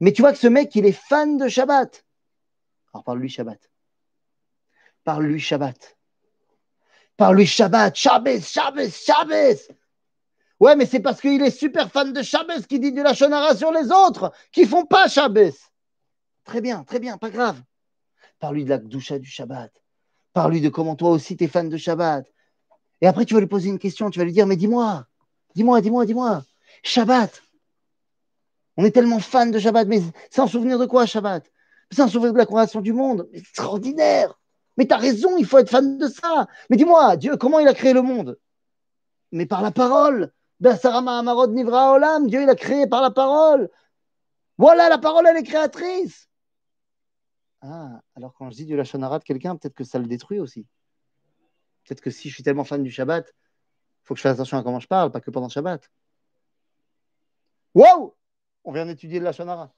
Mais 0.00 0.14
tu 0.14 0.22
vois 0.22 0.32
que 0.32 0.38
ce 0.38 0.46
mec, 0.46 0.74
il 0.74 0.86
est 0.86 0.92
fan 0.92 1.36
de 1.36 1.48
Shabbat. 1.48 2.06
Alors 2.94 3.04
parle-lui 3.04 3.28
Shabbat. 3.28 3.60
Parle-lui 5.04 5.38
Shabbat. 5.38 5.98
Parle-lui 7.18 7.46
Shabbat. 7.46 7.94
Shabbat, 7.94 8.42
Shabbat, 8.42 8.90
Shabbat. 8.90 9.58
Ouais, 10.60 10.76
mais 10.76 10.86
c'est 10.86 11.00
parce 11.00 11.20
qu'il 11.20 11.42
est 11.42 11.50
super 11.50 11.90
fan 11.90 12.14
de 12.14 12.22
Shabbat 12.22 12.66
qu'il 12.66 12.80
dit 12.80 12.92
de 12.92 13.02
la 13.02 13.12
shonara 13.12 13.54
sur 13.54 13.70
les 13.70 13.92
autres 13.92 14.32
qui 14.50 14.64
font 14.64 14.86
pas 14.86 15.08
Shabbat. 15.08 15.52
Très 16.44 16.62
bien, 16.62 16.84
très 16.84 17.00
bien, 17.00 17.18
pas 17.18 17.28
grave. 17.28 17.62
Parle-lui 18.38 18.64
de 18.64 18.70
la 18.70 18.78
doucha 18.78 19.18
du 19.18 19.28
Shabbat. 19.28 19.70
Parle-lui 20.36 20.60
de 20.60 20.68
comment 20.68 20.96
toi 20.96 21.12
aussi 21.12 21.34
tu 21.34 21.44
es 21.44 21.48
fan 21.48 21.70
de 21.70 21.78
Shabbat. 21.78 22.26
Et 23.00 23.06
après, 23.06 23.24
tu 23.24 23.32
vas 23.32 23.40
lui 23.40 23.46
poser 23.46 23.70
une 23.70 23.78
question. 23.78 24.10
Tu 24.10 24.18
vas 24.18 24.26
lui 24.26 24.34
dire, 24.34 24.46
mais 24.46 24.56
dis-moi, 24.56 25.06
dis-moi, 25.54 25.80
dis-moi, 25.80 26.04
dis-moi. 26.04 26.44
Shabbat. 26.82 27.42
On 28.76 28.84
est 28.84 28.90
tellement 28.90 29.18
fan 29.18 29.50
de 29.50 29.58
Shabbat, 29.58 29.88
mais 29.88 30.02
sans 30.30 30.46
souvenir 30.46 30.78
de 30.78 30.84
quoi 30.84 31.06
Shabbat? 31.06 31.50
Sans 31.90 32.08
souvenir 32.08 32.34
de 32.34 32.38
la 32.38 32.44
création 32.44 32.82
du 32.82 32.92
monde? 32.92 33.30
Extraordinaire. 33.32 34.38
Mais 34.76 34.86
tu 34.86 34.92
as 34.92 34.98
raison, 34.98 35.38
il 35.38 35.46
faut 35.46 35.56
être 35.56 35.70
fan 35.70 35.96
de 35.96 36.06
ça. 36.06 36.46
Mais 36.68 36.76
dis-moi, 36.76 37.16
Dieu, 37.16 37.38
comment 37.38 37.58
il 37.58 37.68
a 37.68 37.72
créé 37.72 37.94
le 37.94 38.02
monde? 38.02 38.38
Mais 39.32 39.46
par 39.46 39.62
la 39.62 39.70
parole. 39.70 40.34
Basarama 40.60 41.18
Amarod 41.18 41.50
Nivra 41.54 41.94
Olam, 41.94 42.26
Dieu, 42.26 42.42
il 42.42 42.50
a 42.50 42.56
créé 42.56 42.86
par 42.86 43.00
la 43.00 43.10
parole. 43.10 43.70
Voilà, 44.58 44.90
la 44.90 44.98
parole, 44.98 45.26
elle 45.28 45.38
est 45.38 45.44
créatrice. 45.44 46.28
Ah, 47.62 48.02
alors 48.14 48.34
quand 48.34 48.50
je 48.50 48.56
dis 48.56 48.66
du 48.66 48.76
Lachonara 48.76 49.18
de 49.18 49.24
quelqu'un, 49.24 49.56
peut-être 49.56 49.74
que 49.74 49.84
ça 49.84 49.98
le 49.98 50.06
détruit 50.06 50.38
aussi. 50.38 50.66
Peut-être 51.84 52.00
que 52.00 52.10
si 52.10 52.28
je 52.28 52.34
suis 52.34 52.42
tellement 52.42 52.64
fan 52.64 52.82
du 52.82 52.90
Shabbat, 52.90 53.26
il 53.28 54.06
faut 54.06 54.14
que 54.14 54.18
je 54.18 54.22
fasse 54.22 54.34
attention 54.34 54.58
à 54.58 54.62
comment 54.62 54.80
je 54.80 54.88
parle, 54.88 55.10
pas 55.10 55.20
que 55.20 55.30
pendant 55.30 55.48
Shabbat. 55.48 55.90
Wow 57.74 58.16
On 58.64 58.72
vient 58.72 58.86
d'étudier 58.86 59.18
le 59.18 59.24
Lachonara, 59.24 59.74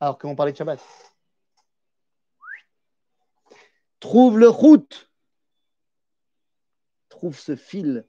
alors 0.00 0.18
qu'on 0.18 0.36
parlait 0.36 0.52
de 0.52 0.56
Shabbat. 0.56 0.80
Trouve 4.00 4.38
le 4.38 4.48
route. 4.48 5.10
Trouve 7.08 7.38
ce 7.38 7.56
fil 7.56 8.06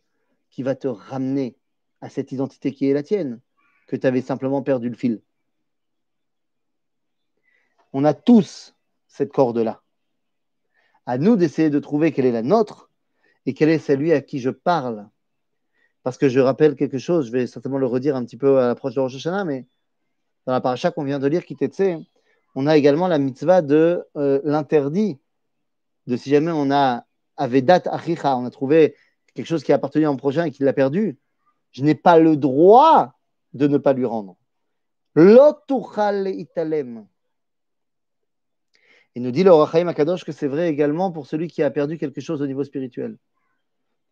qui 0.49 0.63
va 0.63 0.75
te 0.75 0.87
ramener 0.87 1.57
à 2.01 2.09
cette 2.09 2.31
identité 2.31 2.73
qui 2.73 2.89
est 2.89 2.93
la 2.93 3.03
tienne, 3.03 3.41
que 3.87 3.95
tu 3.95 4.05
avais 4.05 4.21
simplement 4.21 4.61
perdu 4.61 4.89
le 4.89 4.95
fil. 4.95 5.21
On 7.93 8.03
a 8.03 8.13
tous 8.13 8.76
cette 9.17 9.33
corde-là. 9.33 9.81
À 11.05 11.17
nous 11.17 11.35
d'essayer 11.35 11.69
de 11.69 11.79
trouver 11.79 12.11
quelle 12.11 12.25
est 12.25 12.31
la 12.31 12.43
nôtre 12.43 12.89
et 13.45 13.53
quel 13.53 13.69
est 13.69 13.79
celui 13.79 14.13
à 14.13 14.21
qui 14.21 14.39
je 14.39 14.49
parle. 14.49 15.09
Parce 16.03 16.17
que 16.17 16.29
je 16.29 16.39
rappelle 16.39 16.75
quelque 16.75 16.99
chose, 16.99 17.27
je 17.27 17.31
vais 17.31 17.47
certainement 17.47 17.79
le 17.79 17.87
redire 17.87 18.15
un 18.15 18.23
petit 18.23 18.37
peu 18.37 18.59
à 18.59 18.67
l'approche 18.67 18.95
de 18.95 18.99
Rosh 18.99 19.15
Hashanah, 19.15 19.45
mais 19.45 19.65
dans 20.45 20.53
la 20.53 20.61
paracha 20.61 20.91
qu'on 20.91 21.03
vient 21.03 21.19
de 21.19 21.27
lire, 21.27 21.45
Kitetse, 21.45 21.99
on 22.55 22.67
a 22.67 22.77
également 22.77 23.07
la 23.07 23.17
mitzvah 23.17 23.61
de 23.61 24.05
euh, 24.15 24.39
l'interdit 24.43 25.19
de 26.07 26.15
si 26.15 26.29
jamais 26.29 26.51
on 26.53 26.71
a 26.71 27.05
Avedat 27.35 27.83
Achicha, 27.85 28.37
on 28.37 28.45
a 28.45 28.49
trouvé 28.49 28.95
quelque 29.33 29.45
chose 29.45 29.63
qui 29.63 29.73
appartenait 29.73 30.05
à 30.05 30.11
mon 30.11 30.17
prochain 30.17 30.45
et 30.45 30.51
qu'il 30.51 30.65
l'a 30.65 30.73
perdu, 30.73 31.17
je 31.71 31.83
n'ai 31.83 31.95
pas 31.95 32.17
le 32.17 32.37
droit 32.37 33.13
de 33.53 33.67
ne 33.67 33.77
pas 33.77 33.93
lui 33.93 34.05
rendre. 34.05 34.37
Lotuchal 35.15 36.27
italem. 36.27 37.05
Il 39.17 39.23
nous 39.23 39.31
dit 39.31 39.41
le 39.41 39.51
Rachaim 39.51 39.87
Akadosh 39.87 40.23
que 40.23 40.31
c'est 40.31 40.45
vrai 40.45 40.69
également 40.69 41.11
pour 41.11 41.25
celui 41.25 41.47
qui 41.47 41.63
a 41.63 41.71
perdu 41.71 41.97
quelque 41.97 42.21
chose 42.21 42.39
au 42.43 42.45
niveau 42.45 42.63
spirituel. 42.63 43.17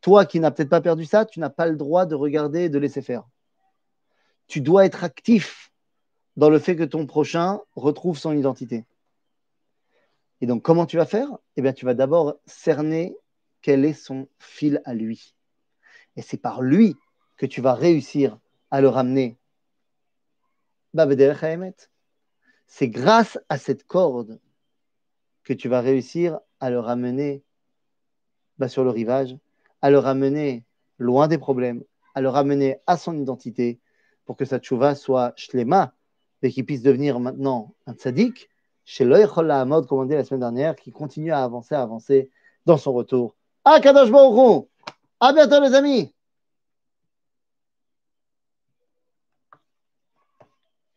Toi 0.01 0.25
qui 0.25 0.39
n'as 0.39 0.49
peut-être 0.49 0.71
pas 0.71 0.81
perdu 0.81 1.05
ça, 1.05 1.25
tu 1.25 1.39
n'as 1.39 1.51
pas 1.51 1.67
le 1.67 1.75
droit 1.75 2.07
de 2.07 2.15
regarder 2.15 2.61
et 2.61 2.69
de 2.69 2.79
laisser 2.79 3.03
faire. 3.03 3.23
Tu 4.47 4.61
dois 4.61 4.83
être 4.83 5.03
actif 5.03 5.71
dans 6.37 6.49
le 6.49 6.57
fait 6.57 6.75
que 6.75 6.83
ton 6.83 7.05
prochain 7.05 7.61
retrouve 7.75 8.17
son 8.17 8.35
identité. 8.35 8.83
Et 10.41 10.47
donc, 10.47 10.63
comment 10.63 10.87
tu 10.87 10.97
vas 10.97 11.05
faire? 11.05 11.29
Eh 11.55 11.61
bien, 11.61 11.71
tu 11.71 11.85
vas 11.85 11.93
d'abord 11.93 12.39
cerner 12.47 13.15
quel 13.61 13.85
est 13.85 13.93
son 13.93 14.27
fil 14.39 14.81
à 14.85 14.95
lui. 14.95 15.35
Et 16.15 16.23
c'est 16.23 16.41
par 16.41 16.63
lui 16.63 16.95
que 17.37 17.45
tu 17.45 17.61
vas 17.61 17.75
réussir 17.75 18.39
à 18.71 18.81
le 18.81 18.89
ramener. 18.89 19.37
C'est 22.65 22.89
grâce 22.89 23.37
à 23.49 23.59
cette 23.59 23.83
corde 23.83 24.39
que 25.45 25.53
tu 25.53 25.69
vas 25.69 25.79
réussir 25.79 26.39
à 26.59 26.69
le 26.69 26.79
ramener 26.79 27.43
bah, 28.57 28.67
sur 28.67 28.83
le 28.83 28.89
rivage, 28.89 29.37
à 29.81 29.89
le 29.89 29.99
ramener 29.99 30.65
loin 30.97 31.27
des 31.27 31.37
problèmes, 31.37 31.83
à 32.13 32.21
le 32.21 32.29
ramener 32.29 32.79
à 32.87 32.97
son 32.97 33.17
identité 33.17 33.79
pour 34.25 34.35
que 34.35 34.45
sa 34.45 34.59
tchouva 34.59 34.95
soit 34.95 35.33
shlema 35.37 35.93
et 36.41 36.51
qu'il 36.51 36.65
puisse 36.65 36.81
devenir 36.81 37.19
maintenant 37.19 37.73
un 37.85 37.93
tzaddik 37.93 38.49
chez 38.85 39.03
comme 39.03 39.99
on 39.99 40.05
dit 40.05 40.13
la 40.13 40.23
semaine 40.23 40.41
dernière, 40.41 40.75
qui 40.75 40.91
continue 40.91 41.31
à 41.31 41.43
avancer, 41.43 41.73
à 41.73 41.81
avancer 41.81 42.29
dans 42.67 42.77
son 42.77 42.93
retour. 42.93 43.35
À 43.63 43.79
Kadosh 43.79 44.11
Baruch 44.11 44.67
À 45.19 45.33
bientôt 45.33 45.59
les 45.59 45.73
amis 45.73 46.13